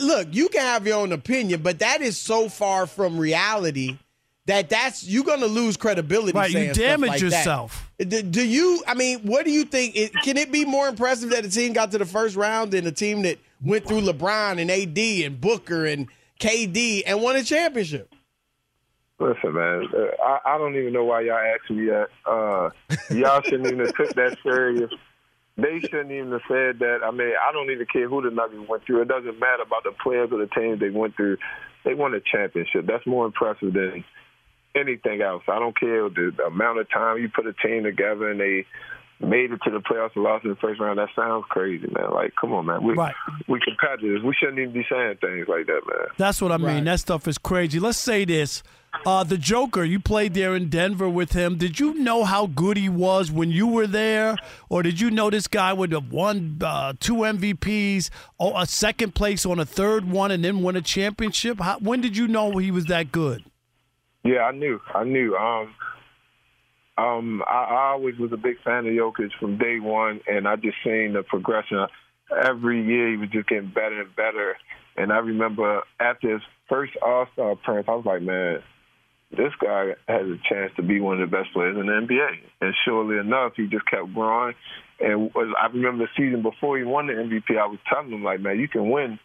look, 0.00 0.28
you 0.30 0.48
can 0.48 0.62
have 0.62 0.86
your 0.86 0.98
own 0.98 1.12
opinion, 1.12 1.62
but 1.62 1.80
that 1.80 2.00
is 2.00 2.16
so 2.16 2.48
far 2.48 2.86
from 2.86 3.18
reality 3.18 3.98
that 4.46 4.68
that's 4.68 5.04
you're 5.04 5.24
going 5.24 5.40
to 5.40 5.46
lose 5.46 5.76
credibility. 5.76 6.36
Right, 6.36 6.50
you 6.50 6.72
damage 6.72 7.10
like 7.10 7.20
yourself. 7.20 7.90
Do, 7.98 8.22
do 8.22 8.46
you? 8.46 8.82
I 8.86 8.94
mean, 8.94 9.20
what 9.20 9.44
do 9.44 9.52
you 9.52 9.64
think? 9.64 9.96
It, 9.96 10.12
can 10.24 10.36
it 10.36 10.50
be 10.50 10.64
more 10.64 10.88
impressive 10.88 11.30
that 11.30 11.44
a 11.44 11.50
team 11.50 11.72
got 11.72 11.92
to 11.92 11.98
the 11.98 12.06
first 12.06 12.34
round 12.34 12.72
than 12.72 12.86
a 12.86 12.92
team 12.92 13.22
that 13.22 13.38
went 13.62 13.86
through 13.86 14.00
LeBron 14.00 14.60
and 14.60 14.70
AD 14.70 14.98
and 14.98 15.40
Booker 15.40 15.86
and 15.86 16.08
KD 16.42 17.02
and 17.06 17.22
won 17.22 17.36
a 17.36 17.44
championship? 17.44 18.12
Listen, 19.18 19.54
man, 19.54 19.86
uh, 19.94 20.22
I, 20.24 20.54
I 20.54 20.58
don't 20.58 20.74
even 20.76 20.92
know 20.92 21.04
why 21.04 21.20
y'all 21.20 21.38
asking 21.38 21.76
me 21.76 21.86
that. 21.86 22.08
Uh, 22.26 22.70
y'all 23.14 23.40
shouldn't 23.42 23.66
even 23.66 23.78
have 23.78 23.94
took 23.94 24.14
that 24.14 24.36
serious. 24.42 24.90
They 25.56 25.78
shouldn't 25.80 26.10
even 26.10 26.32
have 26.32 26.40
said 26.48 26.78
that. 26.80 27.00
I 27.04 27.10
mean, 27.12 27.32
I 27.40 27.52
don't 27.52 27.70
even 27.70 27.86
care 27.86 28.08
who 28.08 28.22
the 28.22 28.34
Nuggets 28.34 28.68
went 28.68 28.84
through. 28.84 29.02
It 29.02 29.08
doesn't 29.08 29.38
matter 29.38 29.62
about 29.62 29.84
the 29.84 29.92
players 30.02 30.30
or 30.32 30.38
the 30.38 30.48
teams 30.48 30.80
they 30.80 30.90
went 30.90 31.14
through. 31.14 31.36
They 31.84 31.94
won 31.94 32.14
a 32.14 32.20
championship. 32.20 32.86
That's 32.86 33.06
more 33.06 33.26
impressive 33.26 33.72
than 33.74 34.04
anything 34.74 35.20
else. 35.22 35.42
I 35.46 35.58
don't 35.58 35.78
care 35.78 36.08
the, 36.08 36.32
the 36.36 36.44
amount 36.44 36.80
of 36.80 36.90
time 36.90 37.18
you 37.18 37.28
put 37.28 37.46
a 37.46 37.52
team 37.52 37.84
together 37.84 38.30
and 38.30 38.40
they 38.40 38.66
made 39.22 39.52
it 39.52 39.60
to 39.64 39.70
the 39.70 39.78
playoffs 39.78 40.14
and 40.14 40.24
lost 40.24 40.44
in 40.44 40.50
the 40.50 40.56
first 40.56 40.80
round. 40.80 40.98
That 40.98 41.08
sounds 41.14 41.44
crazy, 41.48 41.86
man. 41.96 42.10
Like, 42.12 42.32
come 42.40 42.52
on, 42.52 42.66
man. 42.66 42.82
We 42.82 42.94
Right. 42.94 43.14
we 43.48 43.60
competitors. 43.60 44.22
We 44.22 44.34
shouldn't 44.34 44.58
even 44.58 44.72
be 44.72 44.84
saying 44.90 45.16
things 45.20 45.46
like 45.48 45.66
that, 45.66 45.82
man. 45.86 46.08
That's 46.18 46.42
what 46.42 46.52
I 46.52 46.56
mean. 46.56 46.84
That 46.84 47.00
stuff 47.00 47.26
is 47.28 47.38
crazy. 47.38 47.78
Let's 47.78 47.98
say 47.98 48.24
this. 48.24 48.62
Uh, 49.06 49.24
the 49.24 49.38
Joker, 49.38 49.84
you 49.84 49.98
played 49.98 50.34
there 50.34 50.54
in 50.54 50.68
Denver 50.68 51.08
with 51.08 51.32
him. 51.32 51.56
Did 51.56 51.80
you 51.80 51.94
know 51.94 52.24
how 52.24 52.46
good 52.46 52.76
he 52.76 52.90
was 52.90 53.32
when 53.32 53.50
you 53.50 53.66
were 53.66 53.86
there? 53.86 54.36
Or 54.68 54.82
did 54.82 55.00
you 55.00 55.10
know 55.10 55.30
this 55.30 55.48
guy 55.48 55.72
would 55.72 55.92
have 55.92 56.12
won 56.12 56.58
uh, 56.60 56.92
two 57.00 57.14
MVPs, 57.24 58.10
or 58.38 58.52
a 58.54 58.66
second 58.66 59.14
place 59.14 59.46
on 59.46 59.58
a 59.58 59.64
third 59.64 60.10
one, 60.10 60.30
and 60.30 60.44
then 60.44 60.62
win 60.62 60.76
a 60.76 60.82
championship? 60.82 61.58
How, 61.58 61.78
when 61.78 62.02
did 62.02 62.18
you 62.18 62.28
know 62.28 62.58
he 62.58 62.70
was 62.70 62.84
that 62.86 63.12
good? 63.12 63.44
Yeah, 64.24 64.42
I 64.42 64.52
knew. 64.52 64.78
I 64.94 65.04
knew. 65.04 65.34
Um, 65.36 65.74
um, 66.98 67.42
I, 67.46 67.64
I 67.64 67.90
always 67.92 68.18
was 68.18 68.32
a 68.32 68.36
big 68.36 68.56
fan 68.62 68.86
of 68.86 68.92
Jokic 68.92 69.30
from 69.40 69.58
day 69.58 69.80
one, 69.80 70.20
and 70.26 70.46
I 70.46 70.56
just 70.56 70.76
seen 70.84 71.14
the 71.14 71.22
progression. 71.22 71.86
Every 72.30 72.84
year 72.84 73.10
he 73.10 73.16
was 73.16 73.30
just 73.30 73.48
getting 73.48 73.72
better 73.72 74.02
and 74.02 74.14
better. 74.14 74.56
And 74.96 75.12
I 75.12 75.18
remember 75.18 75.82
after 75.98 76.34
his 76.34 76.42
first 76.68 76.92
All 77.02 77.26
Star 77.32 77.52
appearance, 77.52 77.86
I 77.88 77.94
was 77.94 78.04
like, 78.04 78.22
man, 78.22 78.62
this 79.30 79.52
guy 79.60 79.94
has 80.06 80.26
a 80.26 80.36
chance 80.48 80.72
to 80.76 80.82
be 80.82 81.00
one 81.00 81.20
of 81.20 81.30
the 81.30 81.36
best 81.36 81.52
players 81.52 81.76
in 81.78 81.86
the 81.86 81.92
NBA. 81.92 82.30
And 82.60 82.74
surely 82.84 83.18
enough, 83.18 83.52
he 83.56 83.66
just 83.66 83.86
kept 83.86 84.12
growing. 84.12 84.54
And 85.00 85.30
I 85.36 85.66
remember 85.72 86.04
the 86.04 86.10
season 86.16 86.42
before 86.42 86.78
he 86.78 86.84
won 86.84 87.06
the 87.06 87.14
MVP, 87.14 87.58
I 87.58 87.66
was 87.66 87.78
telling 87.88 88.12
him 88.12 88.22
like, 88.22 88.40
man, 88.40 88.58
you 88.58 88.68
can 88.68 88.90
win 88.90 89.18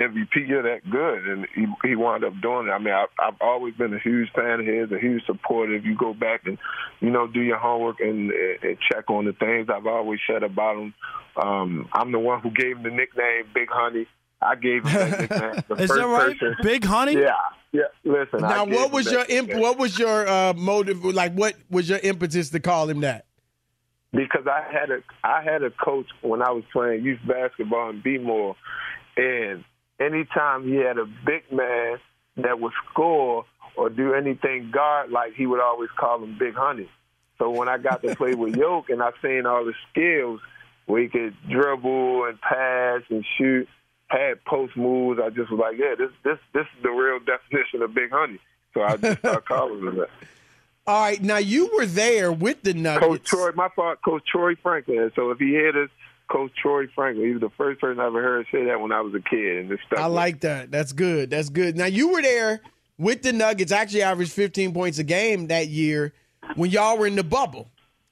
MVP, 0.00 0.46
you're 0.46 0.62
that 0.62 0.88
good, 0.90 1.26
and 1.26 1.46
he 1.54 1.66
he 1.82 1.96
wound 1.96 2.22
up 2.22 2.34
doing 2.42 2.68
it. 2.68 2.70
I 2.70 2.78
mean, 2.78 2.92
I, 2.92 3.06
I've 3.18 3.40
always 3.40 3.74
been 3.74 3.94
a 3.94 3.98
huge 3.98 4.28
fan 4.34 4.60
of 4.60 4.66
his, 4.66 4.92
a 4.92 4.98
huge 4.98 5.24
supporter. 5.24 5.74
If 5.74 5.84
you 5.84 5.96
go 5.96 6.12
back 6.12 6.42
and 6.44 6.58
you 7.00 7.10
know 7.10 7.26
do 7.26 7.40
your 7.40 7.56
homework 7.56 8.00
and, 8.00 8.30
and 8.30 8.76
check 8.92 9.08
on 9.08 9.24
the 9.24 9.32
things 9.32 9.68
I've 9.72 9.86
always 9.86 10.20
said 10.30 10.42
about 10.42 10.76
him, 10.76 10.94
um, 11.42 11.88
I'm 11.94 12.12
the 12.12 12.18
one 12.18 12.40
who 12.42 12.50
gave 12.50 12.76
him 12.76 12.82
the 12.82 12.90
nickname 12.90 13.44
Big 13.54 13.68
Honey. 13.70 14.06
I 14.42 14.54
gave 14.56 14.84
him 14.84 14.92
that 15.10 15.20
nickname. 15.20 15.64
The 15.68 15.74
Is 15.82 15.88
first 15.88 15.94
that 15.94 16.06
right? 16.06 16.38
person- 16.38 16.56
Big 16.62 16.84
Honey? 16.84 17.14
Yeah, 17.14 17.30
yeah. 17.72 17.82
Listen. 18.04 18.40
Now, 18.40 18.66
what 18.66 18.92
was 18.92 19.10
your 19.10 19.24
imp- 19.28 19.48
nickname. 19.48 19.60
what 19.60 19.78
was 19.78 19.98
your 19.98 20.28
uh, 20.28 20.52
motive? 20.52 21.04
Like, 21.06 21.32
what 21.32 21.54
was 21.70 21.88
your 21.88 22.00
impetus 22.00 22.50
to 22.50 22.60
call 22.60 22.88
him 22.90 23.00
that? 23.00 23.24
because 24.12 24.46
I 24.46 24.62
had 24.72 24.90
a 24.90 24.98
I 25.24 25.42
had 25.42 25.62
a 25.62 25.70
coach 25.70 26.06
when 26.22 26.42
I 26.42 26.50
was 26.50 26.64
playing 26.72 27.04
youth 27.04 27.20
basketball 27.26 27.90
in 27.90 28.00
B-More, 28.02 28.56
and 29.16 29.64
anytime 30.00 30.66
he 30.66 30.76
had 30.76 30.98
a 30.98 31.06
big 31.24 31.50
man 31.52 31.98
that 32.36 32.60
would 32.60 32.72
score 32.90 33.44
or 33.76 33.90
do 33.90 34.14
anything 34.14 34.70
guard 34.72 35.10
like, 35.10 35.34
he 35.34 35.46
would 35.46 35.60
always 35.60 35.90
call 35.98 36.22
him 36.22 36.36
Big 36.38 36.54
Honey. 36.54 36.88
So 37.38 37.50
when 37.50 37.68
I 37.68 37.78
got 37.78 38.02
to 38.02 38.16
play 38.16 38.34
with 38.34 38.56
Yoke 38.56 38.88
and 38.88 39.02
I 39.02 39.10
seen 39.22 39.46
all 39.46 39.64
the 39.64 39.74
skills 39.90 40.40
where 40.86 41.02
he 41.02 41.08
could 41.08 41.34
dribble 41.48 42.24
and 42.24 42.40
pass 42.40 43.02
and 43.10 43.24
shoot, 43.36 43.68
had 44.08 44.44
post 44.44 44.76
moves, 44.76 45.20
I 45.22 45.30
just 45.30 45.50
was 45.50 45.60
like, 45.60 45.76
yeah, 45.78 45.94
this 45.98 46.10
this 46.24 46.38
this 46.54 46.66
is 46.76 46.82
the 46.82 46.90
real 46.90 47.18
definition 47.18 47.82
of 47.82 47.92
Big 47.94 48.10
Honey. 48.10 48.38
So 48.72 48.82
I 48.82 48.96
just 48.96 49.18
started 49.18 49.44
calling 49.48 49.80
him 49.80 49.96
that. 49.96 50.10
All 50.86 51.00
right, 51.00 51.20
now 51.20 51.38
you 51.38 51.68
were 51.76 51.86
there 51.86 52.30
with 52.30 52.62
the 52.62 52.72
Nuggets. 52.72 53.06
Coach 53.06 53.24
Troy, 53.24 53.50
my 53.56 53.68
fault, 53.74 53.98
Coach 54.04 54.22
Troy 54.30 54.54
Franklin. 54.62 55.10
So 55.16 55.32
if 55.32 55.38
he 55.38 55.46
hear 55.46 55.72
this, 55.72 55.90
Coach 56.28 56.52
Troy 56.60 56.86
Franklin, 56.94 57.26
he 57.26 57.32
was 57.32 57.40
the 57.40 57.50
first 57.56 57.80
person 57.80 58.00
I 58.00 58.06
ever 58.06 58.22
heard 58.22 58.46
say 58.50 58.64
that 58.64 58.80
when 58.80 58.92
I 58.92 59.00
was 59.00 59.14
a 59.14 59.20
kid, 59.20 59.58
and 59.58 59.70
this 59.70 59.78
stuff. 59.86 60.00
I 60.00 60.06
like 60.06 60.40
that. 60.40 60.70
That's 60.70 60.92
good. 60.92 61.30
That's 61.30 61.48
good. 61.48 61.76
Now 61.76 61.86
you 61.86 62.08
were 62.08 62.22
there 62.22 62.60
with 62.98 63.22
the 63.22 63.32
Nuggets. 63.32 63.72
Actually, 63.72 64.02
averaged 64.02 64.32
15 64.32 64.74
points 64.74 64.98
a 64.98 65.04
game 65.04 65.48
that 65.48 65.68
year 65.68 66.12
when 66.56 66.70
y'all 66.70 66.98
were 66.98 67.06
in 67.06 67.16
the 67.16 67.24
bubble, 67.24 67.68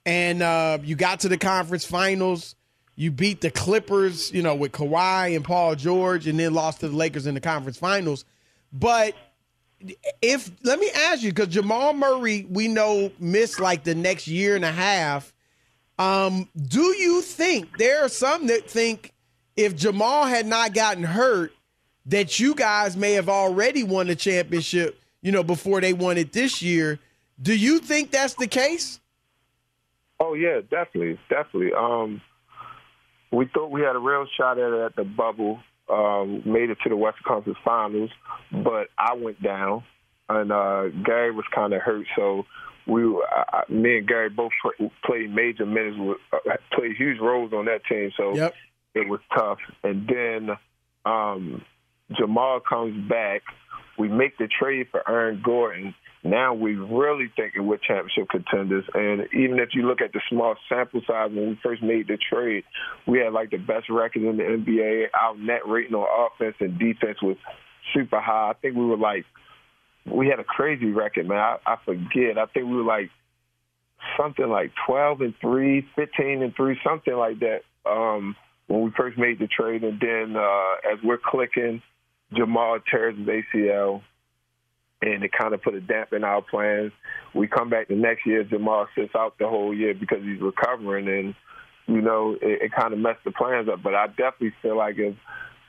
and 0.06 0.42
uh, 0.42 0.78
you 0.82 0.94
got 0.94 1.20
to 1.20 1.28
the 1.28 1.38
conference 1.38 1.84
finals. 1.84 2.54
You 2.96 3.10
beat 3.10 3.40
the 3.40 3.50
Clippers, 3.50 4.32
you 4.32 4.42
know, 4.42 4.54
with 4.54 4.70
Kawhi 4.70 5.34
and 5.34 5.44
Paul 5.44 5.74
George, 5.74 6.28
and 6.28 6.38
then 6.38 6.54
lost 6.54 6.80
to 6.80 6.88
the 6.88 6.96
Lakers 6.96 7.26
in 7.26 7.34
the 7.34 7.40
conference 7.40 7.76
finals. 7.76 8.24
But 8.72 9.14
if 10.22 10.50
let 10.62 10.78
me 10.78 10.90
ask 10.94 11.22
you, 11.22 11.30
because 11.30 11.48
Jamal 11.48 11.94
Murray, 11.94 12.46
we 12.48 12.68
know 12.68 13.10
missed 13.18 13.60
like 13.60 13.84
the 13.84 13.94
next 13.94 14.28
year 14.28 14.56
and 14.56 14.64
a 14.64 14.72
half. 14.72 15.33
Um, 15.98 16.48
do 16.56 16.82
you 16.82 17.22
think 17.22 17.78
there 17.78 18.04
are 18.04 18.08
some 18.08 18.48
that 18.48 18.68
think 18.68 19.12
if 19.56 19.76
Jamal 19.76 20.26
had 20.26 20.46
not 20.46 20.74
gotten 20.74 21.04
hurt, 21.04 21.52
that 22.06 22.38
you 22.38 22.54
guys 22.54 22.96
may 22.96 23.12
have 23.12 23.28
already 23.28 23.82
won 23.82 24.08
the 24.08 24.16
championship, 24.16 25.00
you 25.22 25.32
know, 25.32 25.42
before 25.42 25.80
they 25.80 25.92
won 25.92 26.18
it 26.18 26.32
this 26.32 26.60
year? 26.60 26.98
Do 27.40 27.54
you 27.56 27.78
think 27.78 28.10
that's 28.10 28.34
the 28.34 28.46
case? 28.46 29.00
Oh 30.20 30.34
yeah, 30.34 30.60
definitely, 30.70 31.18
definitely. 31.28 31.72
Um, 31.72 32.20
we 33.32 33.46
thought 33.52 33.70
we 33.70 33.80
had 33.80 33.96
a 33.96 33.98
real 33.98 34.26
shot 34.36 34.58
at 34.58 34.72
it 34.72 34.80
at 34.80 34.96
the 34.96 35.04
bubble. 35.04 35.60
Um, 35.88 36.42
made 36.46 36.70
it 36.70 36.78
to 36.84 36.88
the 36.88 36.96
Western 36.96 37.24
Conference 37.26 37.58
Finals, 37.62 38.10
but 38.50 38.88
I 38.96 39.14
went 39.14 39.42
down, 39.42 39.84
and 40.30 40.50
uh, 40.50 40.88
Gary 41.04 41.30
was 41.30 41.44
kind 41.54 41.74
of 41.74 41.82
hurt. 41.82 42.06
So 42.16 42.46
we, 42.86 43.02
I, 43.02 43.62
me 43.68 43.98
and 43.98 44.06
Gary 44.08 44.28
both 44.30 44.52
played 45.04 45.34
major 45.34 45.66
minutes, 45.66 45.96
with, 45.98 46.18
uh, 46.32 46.56
played 46.72 46.96
huge 46.96 47.18
roles 47.20 47.52
on 47.52 47.64
that 47.66 47.84
team. 47.88 48.10
So 48.16 48.34
Yep. 48.34 48.54
it 48.94 49.08
was 49.08 49.20
tough. 49.36 49.58
And 49.82 50.06
then 50.08 50.50
um, 51.04 51.64
Jamal 52.16 52.60
comes 52.60 53.08
back. 53.08 53.42
We 53.98 54.08
make 54.08 54.36
the 54.38 54.48
trade 54.48 54.88
for 54.90 55.08
Aaron 55.08 55.40
Gordon. 55.44 55.94
Now 56.24 56.54
we 56.54 56.74
really 56.74 57.30
thinking 57.36 57.66
we're 57.66 57.76
championship 57.76 58.28
contenders. 58.30 58.84
And 58.94 59.28
even 59.34 59.58
if 59.58 59.70
you 59.74 59.82
look 59.86 60.00
at 60.00 60.12
the 60.12 60.20
small 60.30 60.56
sample 60.68 61.02
size 61.06 61.30
when 61.30 61.50
we 61.50 61.58
first 61.62 61.82
made 61.82 62.08
the 62.08 62.16
trade, 62.16 62.64
we 63.06 63.18
had 63.18 63.32
like 63.34 63.50
the 63.50 63.58
best 63.58 63.90
record 63.90 64.22
in 64.22 64.38
the 64.38 64.42
NBA. 64.42 65.08
Our 65.12 65.36
net 65.36 65.66
rating 65.66 65.94
on 65.94 66.30
offense 66.32 66.56
and 66.60 66.78
defense 66.78 67.20
was 67.22 67.36
super 67.92 68.20
high. 68.20 68.50
I 68.50 68.54
think 68.54 68.74
we 68.74 68.86
were 68.86 68.96
like 68.96 69.26
we 70.06 70.28
had 70.28 70.40
a 70.40 70.44
crazy 70.44 70.90
record, 70.90 71.28
man. 71.28 71.38
I, 71.38 71.56
I 71.66 71.76
forget. 71.84 72.38
I 72.38 72.46
think 72.46 72.66
we 72.66 72.76
were 72.76 72.82
like 72.82 73.10
something 74.18 74.48
like 74.48 74.72
12 74.86 75.20
and 75.22 75.34
3, 75.40 75.86
15 75.96 76.42
and 76.42 76.54
3, 76.54 76.78
something 76.86 77.14
like 77.14 77.40
that 77.40 77.60
um, 77.86 78.36
when 78.66 78.82
we 78.82 78.90
first 78.96 79.18
made 79.18 79.38
the 79.38 79.46
trade. 79.46 79.82
And 79.82 80.00
then 80.00 80.36
uh, 80.36 80.74
as 80.92 80.98
we're 81.02 81.18
clicking, 81.18 81.82
Jamal 82.32 82.78
tears 82.90 83.16
his 83.18 83.26
ACL, 83.26 84.02
and 85.02 85.22
it 85.22 85.32
kind 85.32 85.54
of 85.54 85.62
put 85.62 85.74
a 85.74 85.80
damp 85.80 86.12
in 86.12 86.24
our 86.24 86.42
plans. 86.42 86.92
We 87.34 87.46
come 87.46 87.70
back 87.70 87.88
the 87.88 87.94
next 87.94 88.26
year, 88.26 88.44
Jamal 88.44 88.88
sits 88.94 89.14
out 89.14 89.38
the 89.38 89.48
whole 89.48 89.74
year 89.74 89.94
because 89.94 90.22
he's 90.22 90.40
recovering, 90.40 91.08
and, 91.08 91.34
you 91.86 92.00
know, 92.00 92.36
it, 92.40 92.62
it 92.62 92.72
kind 92.72 92.92
of 92.92 92.98
messed 92.98 93.24
the 93.24 93.32
plans 93.32 93.68
up. 93.68 93.82
But 93.82 93.94
I 93.94 94.06
definitely 94.08 94.54
feel 94.62 94.76
like 94.76 94.96
if 94.98 95.14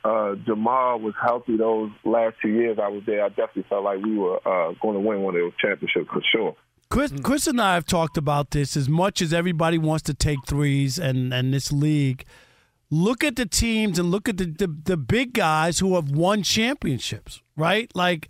uh, 0.05 0.35
Jamal 0.45 0.99
was 0.99 1.15
healthy 1.19 1.57
those 1.57 1.89
last 2.03 2.35
two 2.39 2.49
years 2.49 2.77
I 2.81 2.89
was 2.89 3.01
there, 3.07 3.25
I 3.25 3.29
definitely 3.29 3.65
felt 3.67 3.83
like 3.83 4.03
we 4.03 4.15
were 4.15 4.37
uh, 4.47 4.73
going 4.79 4.93
to 4.93 4.99
win 4.99 5.21
one 5.21 5.35
of 5.35 5.41
those 5.41 5.57
championships 5.59 6.07
for 6.13 6.21
sure. 6.31 6.55
Chris, 6.89 7.11
Chris 7.23 7.47
and 7.47 7.59
I 7.59 7.73
have 7.73 7.87
talked 7.87 8.15
about 8.15 8.51
this 8.51 8.77
as 8.77 8.87
much 8.87 9.19
as 9.19 9.33
everybody 9.33 9.79
wants 9.79 10.03
to 10.03 10.13
take 10.13 10.37
threes 10.45 10.99
and, 10.99 11.33
and 11.33 11.51
this 11.51 11.71
league. 11.71 12.23
Look 12.91 13.23
at 13.23 13.35
the 13.35 13.47
teams 13.47 13.97
and 13.97 14.11
look 14.11 14.29
at 14.29 14.37
the, 14.37 14.45
the, 14.45 14.67
the 14.67 14.95
big 14.95 15.33
guys 15.33 15.79
who 15.79 15.95
have 15.95 16.11
won 16.11 16.43
championships, 16.43 17.41
right? 17.57 17.93
Like 17.95 18.29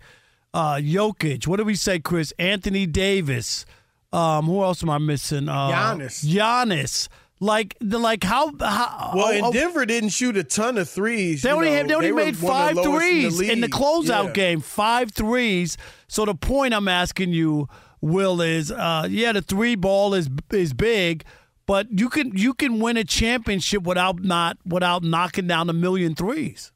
uh, 0.54 0.76
Jokic. 0.76 1.46
What 1.46 1.58
do 1.58 1.64
we 1.64 1.74
say, 1.74 1.98
Chris? 1.98 2.32
Anthony 2.38 2.86
Davis. 2.86 3.66
Um, 4.14 4.46
who 4.46 4.62
else 4.62 4.82
am 4.82 4.88
I 4.88 4.96
missing? 4.96 5.50
Uh, 5.50 5.68
Giannis. 5.68 6.24
Giannis. 6.24 7.08
Like, 7.38 7.76
the 7.80 7.98
like 7.98 8.24
how? 8.24 8.52
how 8.58 9.12
Well, 9.14 9.28
and 9.28 9.44
oh, 9.44 9.52
Denver 9.52 9.84
didn't 9.84 10.08
shoot 10.10 10.36
a 10.38 10.44
ton 10.44 10.78
of 10.78 10.88
threes. 10.88 11.42
They 11.42 11.50
you 11.50 11.54
only, 11.56 11.68
know. 11.68 11.76
have, 11.76 11.88
they 11.88 11.94
only 11.94 12.12
were 12.12 12.16
made 12.16 12.36
one 12.40 12.52
five 12.52 12.76
of 12.78 12.84
the 12.84 12.88
lowest 12.90 13.06
threes 13.06 13.40
in 13.40 13.46
the, 13.46 13.52
in 13.52 13.60
the 13.60 13.68
closeout 13.68 14.26
Yeah. 14.26 14.32
game. 14.32 14.60
Five 14.60 15.12
threes. 15.12 15.76
So 16.08 16.24
the 16.24 16.34
point 16.34 16.72
I'm 16.72 16.88
asking 16.88 17.32
you, 17.34 17.68
Will, 18.00 18.40
is 18.40 18.72
uh, 18.72 19.06
yeah, 19.10 19.32
the 19.32 19.42
three 19.42 19.74
ball 19.74 20.14
is 20.14 20.30
is 20.50 20.72
big, 20.72 21.24
but 21.66 21.88
you 21.90 22.08
can 22.08 22.32
you 22.36 22.54
can 22.54 22.78
win 22.78 22.96
a 22.96 23.04
championship 23.04 23.82
without 23.82 24.22
not 24.22 24.56
without 24.64 25.02
knocking 25.02 25.46
down 25.46 25.68
a 25.68 25.72
million 25.74 26.14
threes. 26.14 26.72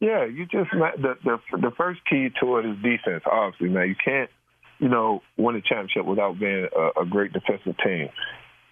Yeah, 0.00 0.24
you 0.24 0.46
just 0.46 0.70
the 0.72 1.16
the 1.24 1.38
the 1.52 1.70
first 1.76 2.00
key 2.08 2.28
to 2.40 2.56
it 2.58 2.66
is 2.66 2.76
defense. 2.82 3.24
Obviously, 3.30 3.68
man, 3.68 3.88
you 3.88 3.96
can't 4.02 4.30
you 4.78 4.88
know 4.88 5.20
win 5.36 5.56
a 5.56 5.60
championship 5.60 6.06
without 6.06 6.38
being 6.38 6.66
a, 6.74 7.00
a 7.02 7.04
great 7.06 7.32
defensive 7.32 7.76
team. 7.84 8.08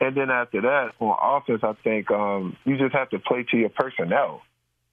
And 0.00 0.16
then 0.16 0.30
after 0.30 0.60
that, 0.62 0.92
on 1.00 1.16
offense, 1.42 1.60
I 1.64 1.72
think 1.82 2.10
um, 2.10 2.56
you 2.64 2.76
just 2.78 2.94
have 2.94 3.10
to 3.10 3.18
play 3.18 3.44
to 3.50 3.56
your 3.56 3.68
personnel 3.70 4.42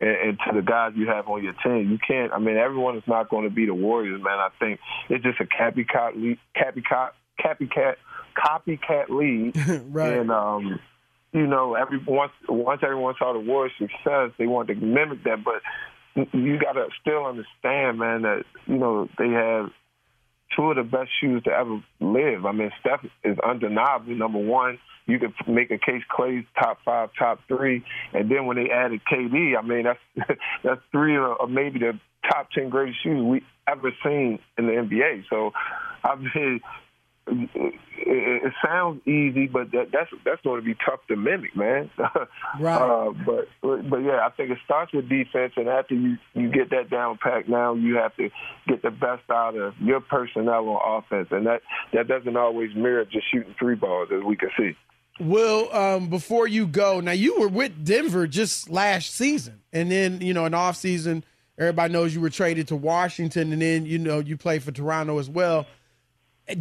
and, 0.01 0.09
and 0.09 0.39
to 0.47 0.55
the 0.55 0.61
guys 0.61 0.93
you 0.95 1.07
have 1.07 1.27
on 1.27 1.43
your 1.43 1.53
team. 1.63 1.91
You 1.91 1.99
can't. 2.05 2.31
I 2.33 2.39
mean, 2.39 2.57
everyone 2.57 2.97
is 2.97 3.03
not 3.07 3.29
going 3.29 3.43
to 3.47 3.53
be 3.53 3.65
the 3.65 3.73
Warriors, 3.75 4.21
man. 4.23 4.39
I 4.39 4.49
think 4.59 4.79
it's 5.09 5.23
just 5.23 5.39
a 5.39 5.45
copycat, 5.45 6.15
league, 6.15 6.39
copycat, 6.57 7.09
copycat, 7.39 7.95
copycat 8.35 9.09
league, 9.09 9.55
Right. 9.93 10.13
and 10.17 10.31
um, 10.31 10.79
you 11.33 11.45
know, 11.47 11.75
every 11.75 11.99
once 12.05 12.31
once 12.49 12.81
everyone 12.83 13.13
saw 13.19 13.33
the 13.33 13.39
Warriors' 13.39 13.73
success, 13.77 14.31
they 14.37 14.47
wanted 14.47 14.79
to 14.79 14.85
mimic 14.85 15.23
that. 15.25 15.43
But 15.43 15.61
you 16.33 16.57
got 16.59 16.73
to 16.73 16.87
still 17.01 17.25
understand, 17.25 17.99
man, 17.99 18.23
that 18.23 18.43
you 18.65 18.77
know 18.77 19.07
they 19.17 19.29
have 19.29 19.69
two 20.55 20.71
of 20.71 20.77
the 20.77 20.83
best 20.83 21.09
shoes 21.21 21.43
to 21.43 21.51
ever 21.51 21.81
live. 21.99 22.45
I 22.45 22.51
mean, 22.51 22.71
Steph 22.79 23.05
is 23.23 23.37
undeniably 23.39 24.15
number 24.15 24.39
one. 24.39 24.79
You 25.05 25.19
could 25.19 25.33
make 25.47 25.69
a 25.71 25.77
case 25.77 26.01
Clay's 26.09 26.45
top 26.57 26.79
five, 26.83 27.09
top 27.17 27.39
three, 27.47 27.83
and 28.13 28.29
then 28.29 28.47
when 28.47 28.57
they 28.57 28.71
added 28.71 29.01
KD, 29.11 29.57
I 29.57 29.61
mean 29.61 29.83
that's 29.83 30.39
that's 30.63 30.81
three 30.91 31.15
of 31.15 31.37
of 31.39 31.49
maybe 31.49 31.79
the 31.79 31.99
top 32.29 32.49
ten 32.51 32.69
greatest 32.69 33.03
shoes 33.03 33.23
we 33.23 33.43
ever 33.67 33.91
seen 34.03 34.39
in 34.57 34.65
the 34.65 34.73
NBA. 34.73 35.25
So, 35.29 35.51
I 36.03 36.15
mean, 36.15 36.59
it, 37.27 38.53
sounds 38.63 39.05
easy, 39.07 39.47
but 39.47 39.71
that, 39.71 39.87
that's 39.91 40.09
that's 40.23 40.41
going 40.41 40.59
to 40.59 40.65
be 40.65 40.75
tough 40.85 40.99
to 41.07 41.15
mimic, 41.15 41.55
man. 41.55 41.89
Right. 42.59 42.81
Uh, 42.81 43.11
but 43.25 43.47
but 43.61 43.97
yeah, 43.97 44.25
I 44.25 44.29
think 44.29 44.51
it 44.51 44.59
starts 44.63 44.93
with 44.93 45.09
defense, 45.09 45.53
and 45.57 45.67
after 45.67 45.93
you 45.93 46.17
you 46.33 46.49
get 46.49 46.69
that 46.69 46.89
down 46.89 47.17
pack, 47.21 47.49
now 47.49 47.73
you 47.73 47.95
have 47.95 48.15
to 48.15 48.29
get 48.67 48.81
the 48.81 48.91
best 48.91 49.23
out 49.29 49.55
of 49.57 49.73
your 49.79 49.99
personnel 49.99 50.69
on 50.69 51.03
offense, 51.03 51.27
and 51.31 51.45
that 51.47 51.61
that 51.93 52.07
doesn't 52.07 52.37
always 52.37 52.73
mirror 52.75 53.03
just 53.05 53.25
shooting 53.31 53.55
three 53.59 53.75
balls, 53.75 54.09
as 54.15 54.23
we 54.23 54.37
can 54.37 54.49
see. 54.57 54.75
Will, 55.19 55.73
um, 55.73 56.09
before 56.09 56.47
you 56.47 56.67
go, 56.67 56.99
now 56.99 57.11
you 57.11 57.39
were 57.39 57.47
with 57.47 57.83
Denver 57.83 58.27
just 58.27 58.69
last 58.69 59.13
season, 59.15 59.61
and 59.73 59.91
then 59.91 60.21
you 60.21 60.33
know 60.33 60.45
in 60.45 60.53
off 60.53 60.77
season, 60.77 61.23
everybody 61.57 61.91
knows 61.91 62.15
you 62.15 62.21
were 62.21 62.29
traded 62.29 62.69
to 62.69 62.75
Washington, 62.75 63.51
and 63.51 63.61
then 63.61 63.85
you 63.85 63.97
know 63.97 64.19
you 64.19 64.37
played 64.37 64.63
for 64.63 64.71
Toronto 64.71 65.19
as 65.19 65.29
well. 65.29 65.65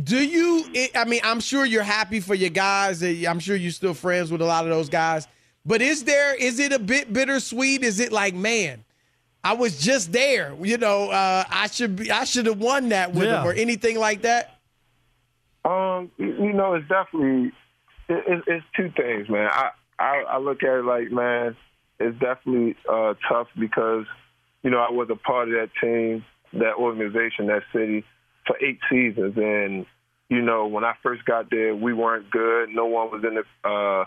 Do 0.02 0.16
you? 0.16 0.64
I 0.94 1.04
mean, 1.04 1.20
I'm 1.24 1.40
sure 1.40 1.66
you're 1.66 1.82
happy 1.82 2.20
for 2.20 2.34
your 2.34 2.48
guys. 2.50 3.02
I'm 3.02 3.38
sure 3.38 3.54
you're 3.54 3.70
still 3.70 3.92
friends 3.92 4.32
with 4.32 4.40
a 4.40 4.44
lot 4.46 4.64
of 4.64 4.70
those 4.70 4.88
guys. 4.88 5.28
But 5.66 5.82
is 5.82 6.04
there? 6.04 6.34
Is 6.34 6.58
it 6.58 6.72
a 6.72 6.78
bit 6.78 7.12
bittersweet? 7.12 7.82
Is 7.82 8.00
it 8.00 8.10
like, 8.10 8.34
man, 8.34 8.82
I 9.42 9.52
was 9.52 9.78
just 9.78 10.10
there. 10.10 10.54
You 10.62 10.78
know, 10.78 11.10
uh, 11.10 11.44
I 11.50 11.66
should 11.66 11.96
be. 11.96 12.10
I 12.10 12.24
should 12.24 12.46
have 12.46 12.58
won 12.58 12.88
that 12.90 13.12
with 13.12 13.24
Yeah. 13.28 13.36
them, 13.42 13.46
or 13.46 13.52
anything 13.52 13.98
like 13.98 14.22
that. 14.22 14.58
Um, 15.66 16.10
you 16.16 16.28
you 16.28 16.52
know, 16.54 16.74
it's 16.74 16.88
definitely 16.88 17.52
it, 18.08 18.24
it, 18.26 18.44
it's 18.46 18.66
two 18.74 18.90
things, 18.96 19.28
man. 19.28 19.50
I, 19.52 19.70
I 19.98 20.24
I 20.28 20.38
look 20.38 20.62
at 20.62 20.78
it 20.78 20.84
like, 20.86 21.10
man, 21.10 21.56
it's 22.00 22.18
definitely 22.20 22.76
uh, 22.90 23.14
tough 23.28 23.48
because 23.58 24.06
you 24.62 24.70
know 24.70 24.78
I 24.78 24.90
was 24.90 25.08
a 25.10 25.16
part 25.16 25.48
of 25.48 25.54
that 25.54 25.70
team, 25.78 26.24
that 26.54 26.74
organization, 26.76 27.48
that 27.48 27.64
city 27.72 28.04
for 28.46 28.56
eight 28.62 28.78
seasons, 28.90 29.34
and 29.36 29.86
you 30.28 30.42
know 30.42 30.66
when 30.66 30.84
I 30.84 30.94
first 31.02 31.24
got 31.24 31.50
there, 31.50 31.74
we 31.74 31.92
weren't 31.92 32.30
good. 32.30 32.68
No 32.70 32.86
one 32.86 33.10
was 33.10 33.24
in 33.24 33.34
the 33.34 33.68
uh, 33.68 34.04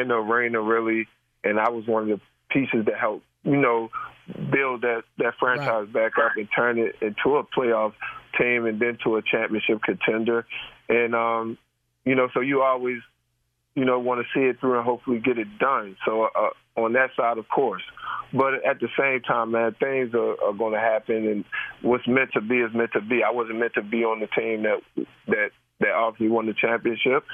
in 0.00 0.08
the 0.08 0.14
arena 0.14 0.60
really, 0.60 1.06
and 1.44 1.58
I 1.58 1.70
was 1.70 1.86
one 1.86 2.10
of 2.10 2.18
the 2.18 2.20
pieces 2.50 2.86
that 2.86 2.98
helped 2.98 3.24
you 3.44 3.56
know 3.56 3.90
build 4.50 4.82
that 4.82 5.02
that 5.18 5.34
franchise 5.38 5.88
right. 5.92 5.92
back 5.92 6.12
up 6.18 6.32
and 6.36 6.48
turn 6.54 6.78
it 6.78 6.96
into 7.00 7.36
a 7.36 7.44
playoff 7.44 7.92
team 8.38 8.66
and 8.66 8.80
then 8.80 8.98
to 9.04 9.16
a 9.16 9.22
championship 9.22 9.82
contender. 9.82 10.46
And 10.88 11.14
um, 11.14 11.58
you 12.04 12.14
know, 12.14 12.28
so 12.34 12.40
you 12.40 12.62
always 12.62 12.98
you 13.74 13.84
know 13.84 13.98
want 13.98 14.24
to 14.24 14.38
see 14.38 14.46
it 14.46 14.60
through 14.60 14.76
and 14.76 14.84
hopefully 14.84 15.18
get 15.18 15.38
it 15.38 15.58
done. 15.58 15.96
So 16.04 16.28
uh, 16.34 16.80
on 16.80 16.92
that 16.94 17.10
side, 17.16 17.38
of 17.38 17.48
course. 17.48 17.82
But 18.32 18.64
at 18.64 18.80
the 18.80 18.88
same 18.98 19.20
time, 19.22 19.52
man, 19.52 19.76
things 19.78 20.14
are, 20.14 20.42
are 20.42 20.54
going 20.54 20.72
to 20.72 20.80
happen, 20.80 21.28
and 21.28 21.44
what's 21.82 22.08
meant 22.08 22.30
to 22.32 22.40
be 22.40 22.56
is 22.56 22.74
meant 22.74 22.92
to 22.94 23.00
be. 23.00 23.22
I 23.22 23.30
wasn't 23.30 23.58
meant 23.58 23.74
to 23.74 23.82
be 23.82 24.04
on 24.04 24.20
the 24.20 24.26
team 24.28 24.62
that 24.62 24.80
that 25.26 25.50
that 25.80 25.90
obviously 25.90 26.28
won 26.28 26.46
the 26.46 26.54
championship, 26.54 27.24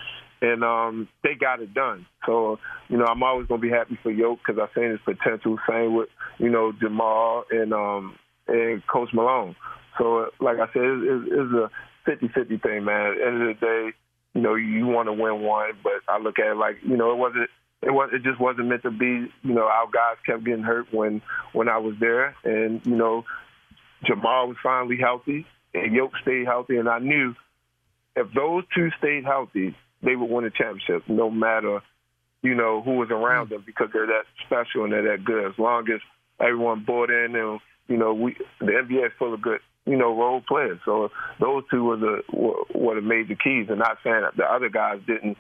and 0.40 0.64
um, 0.64 1.08
they 1.22 1.34
got 1.34 1.60
it 1.60 1.74
done. 1.74 2.06
So, 2.26 2.58
you 2.88 2.96
know, 2.96 3.04
I'm 3.04 3.22
always 3.22 3.46
going 3.46 3.60
to 3.60 3.66
be 3.66 3.72
happy 3.72 3.98
for 4.02 4.10
Yoke 4.10 4.40
because 4.44 4.60
I've 4.60 4.74
seen 4.74 4.90
his 4.90 5.00
potential. 5.04 5.58
Same 5.68 5.94
with, 5.94 6.08
you 6.38 6.50
know, 6.50 6.72
Jamal 6.72 7.44
and 7.50 7.72
um, 7.72 8.16
and 8.46 8.82
Coach 8.86 9.10
Malone. 9.12 9.54
So, 9.98 10.26
like 10.40 10.58
I 10.58 10.66
said, 10.72 10.82
it's, 10.82 11.28
it's 11.30 11.52
a 11.54 11.70
50-50 12.08 12.62
thing, 12.62 12.84
man. 12.84 13.12
At 13.12 13.18
the 13.18 13.26
end 13.26 13.42
of 13.42 13.48
the 13.48 13.54
day, 13.60 13.90
you 14.34 14.40
know, 14.40 14.54
you 14.54 14.86
want 14.86 15.08
to 15.08 15.12
win 15.12 15.42
one, 15.42 15.70
but 15.82 16.00
I 16.08 16.18
look 16.18 16.38
at 16.38 16.52
it 16.52 16.56
like, 16.56 16.76
you 16.82 16.96
know, 16.96 17.12
it 17.12 17.18
wasn't. 17.18 17.50
It 17.82 17.90
was. 17.90 18.10
It 18.12 18.22
just 18.22 18.40
wasn't 18.40 18.68
meant 18.68 18.82
to 18.82 18.90
be. 18.90 19.30
You 19.42 19.54
know, 19.54 19.66
our 19.66 19.86
guys 19.86 20.16
kept 20.26 20.44
getting 20.44 20.64
hurt 20.64 20.92
when 20.92 21.22
when 21.52 21.68
I 21.68 21.78
was 21.78 21.94
there, 22.00 22.34
and 22.44 22.84
you 22.84 22.96
know, 22.96 23.24
Jamal 24.04 24.48
was 24.48 24.56
finally 24.62 24.96
healthy, 24.96 25.46
and 25.74 25.94
Yoke 25.94 26.12
stayed 26.22 26.46
healthy, 26.46 26.76
and 26.76 26.88
I 26.88 26.98
knew 26.98 27.34
if 28.16 28.26
those 28.34 28.64
two 28.74 28.90
stayed 28.98 29.24
healthy, 29.24 29.76
they 30.02 30.16
would 30.16 30.28
win 30.28 30.44
a 30.44 30.50
championship, 30.50 31.08
no 31.08 31.30
matter 31.30 31.80
you 32.42 32.54
know 32.54 32.82
who 32.82 32.92
was 32.92 33.10
around 33.10 33.46
hmm. 33.46 33.54
them, 33.54 33.62
because 33.64 33.88
they're 33.92 34.06
that 34.06 34.24
special 34.46 34.84
and 34.84 34.92
they're 34.92 35.16
that 35.16 35.24
good. 35.24 35.46
As 35.46 35.58
long 35.58 35.88
as 35.90 36.00
everyone 36.40 36.84
bought 36.84 37.10
in, 37.10 37.36
and 37.36 37.60
you 37.86 37.96
know, 37.96 38.12
we 38.12 38.36
the 38.60 38.66
NBA 38.66 39.06
is 39.06 39.12
full 39.18 39.34
of 39.34 39.42
good 39.42 39.60
you 39.86 39.96
know 39.96 40.16
role 40.16 40.42
players. 40.46 40.78
So 40.84 41.10
those 41.40 41.64
two 41.70 41.84
were 41.84 41.96
the 41.96 42.22
were, 42.32 42.64
were 42.74 42.94
the 42.96 43.02
major 43.02 43.34
keys. 43.34 43.66
And 43.68 43.78
not 43.78 43.98
saying 44.04 44.22
that 44.22 44.36
the 44.36 44.44
other 44.44 44.68
guys 44.68 45.00
didn't, 45.06 45.36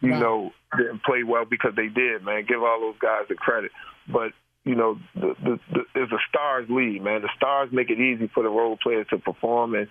you 0.00 0.12
right. 0.12 0.20
know, 0.20 0.52
didn't 0.76 1.02
play 1.02 1.22
well 1.22 1.44
because 1.44 1.72
they 1.76 1.88
did. 1.88 2.24
Man, 2.24 2.44
give 2.46 2.62
all 2.62 2.80
those 2.80 2.98
guys 3.00 3.22
the 3.28 3.34
credit. 3.34 3.72
But 4.06 4.32
you 4.64 4.74
know, 4.74 4.98
the, 5.14 5.34
the, 5.42 5.60
the, 5.72 5.80
it's 5.94 6.12
a 6.12 6.18
stars 6.28 6.66
lead, 6.68 7.02
man. 7.02 7.22
The 7.22 7.30
stars 7.36 7.70
make 7.72 7.90
it 7.90 7.98
easy 7.98 8.30
for 8.34 8.42
the 8.42 8.50
role 8.50 8.76
players 8.82 9.06
to 9.10 9.18
perform, 9.18 9.74
and 9.74 9.88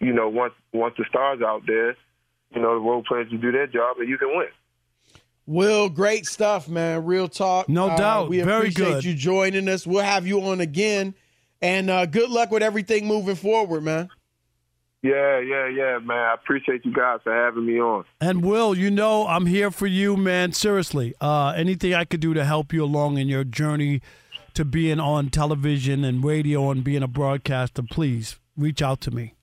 you 0.00 0.12
know, 0.12 0.28
once 0.28 0.54
once 0.72 0.94
the 0.98 1.04
stars 1.08 1.40
out 1.42 1.62
there, 1.66 1.96
you 2.54 2.62
know, 2.62 2.74
the 2.74 2.80
role 2.80 3.02
players 3.02 3.30
to 3.30 3.38
do 3.38 3.52
their 3.52 3.66
job 3.66 3.96
and 3.98 4.08
you 4.08 4.18
can 4.18 4.28
win. 4.36 4.48
Will, 5.46 5.88
great 5.88 6.26
stuff, 6.26 6.68
man. 6.68 7.04
Real 7.04 7.28
talk. 7.28 7.68
No 7.68 7.90
uh, 7.90 7.96
doubt. 7.96 8.28
We 8.28 8.40
Very 8.40 8.68
appreciate 8.68 8.94
good. 8.94 9.04
you 9.04 9.14
joining 9.14 9.68
us. 9.68 9.86
We'll 9.86 10.02
have 10.02 10.26
you 10.26 10.40
on 10.42 10.60
again. 10.60 11.14
And 11.62 11.88
uh, 11.88 12.06
good 12.06 12.30
luck 12.30 12.50
with 12.50 12.62
everything 12.62 13.06
moving 13.06 13.36
forward, 13.36 13.82
man. 13.82 14.08
Yeah, 15.06 15.38
yeah, 15.38 15.68
yeah, 15.68 15.98
man. 16.00 16.18
I 16.18 16.34
appreciate 16.34 16.84
you 16.84 16.92
guys 16.92 17.20
for 17.22 17.32
having 17.32 17.64
me 17.64 17.80
on. 17.80 18.04
And 18.20 18.44
Will, 18.44 18.76
you 18.76 18.90
know 18.90 19.24
I'm 19.28 19.46
here 19.46 19.70
for 19.70 19.86
you, 19.86 20.16
man. 20.16 20.50
Seriously, 20.50 21.14
uh, 21.20 21.54
anything 21.56 21.94
I 21.94 22.04
could 22.04 22.18
do 22.18 22.34
to 22.34 22.44
help 22.44 22.72
you 22.72 22.82
along 22.82 23.18
in 23.18 23.28
your 23.28 23.44
journey 23.44 24.00
to 24.54 24.64
being 24.64 24.98
on 24.98 25.30
television 25.30 26.02
and 26.02 26.24
radio 26.24 26.72
and 26.72 26.82
being 26.82 27.04
a 27.04 27.08
broadcaster, 27.08 27.84
please 27.84 28.40
reach 28.56 28.82
out 28.82 29.00
to 29.02 29.12
me. 29.12 29.34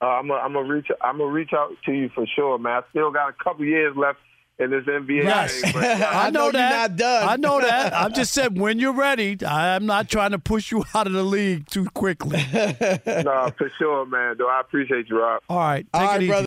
Uh, 0.00 0.06
I'm 0.06 0.28
gonna 0.28 0.62
reach. 0.62 0.86
I'm 1.00 1.18
gonna 1.18 1.32
reach 1.32 1.52
out 1.52 1.70
to 1.86 1.92
you 1.92 2.08
for 2.14 2.24
sure, 2.26 2.58
man. 2.58 2.74
I 2.74 2.80
still 2.90 3.10
got 3.10 3.30
a 3.30 3.32
couple 3.42 3.64
years 3.64 3.96
left 3.96 4.20
in 4.58 4.70
this 4.70 4.84
NBA. 4.84 5.24
Yes. 5.24 5.62
Game, 5.62 5.72
but, 5.72 5.84
I, 6.02 6.30
know, 6.30 6.46
know 6.46 6.52
that. 6.52 6.90
not 6.90 6.96
done. 6.96 7.28
I 7.28 7.36
know 7.36 7.60
that. 7.60 7.94
I'm 7.96 8.12
just 8.12 8.32
saying 8.32 8.54
when 8.54 8.78
you're 8.78 8.92
ready. 8.92 9.36
I'm 9.46 9.86
not 9.86 10.08
trying 10.08 10.30
to 10.30 10.38
push 10.38 10.70
you 10.70 10.84
out 10.94 11.06
of 11.06 11.12
the 11.12 11.24
league 11.24 11.68
too 11.68 11.86
quickly. 11.90 12.38
no, 12.52 13.50
for 13.58 13.70
sure, 13.78 14.06
man. 14.06 14.36
Though 14.38 14.48
I 14.48 14.60
appreciate 14.60 15.08
you, 15.08 15.20
Rob. 15.20 15.42
All 15.48 15.58
right, 15.58 15.86
take 15.92 16.02
All 16.02 16.08
right, 16.08 16.16
it 16.16 16.22
easy. 16.22 16.28
brother. 16.30 16.46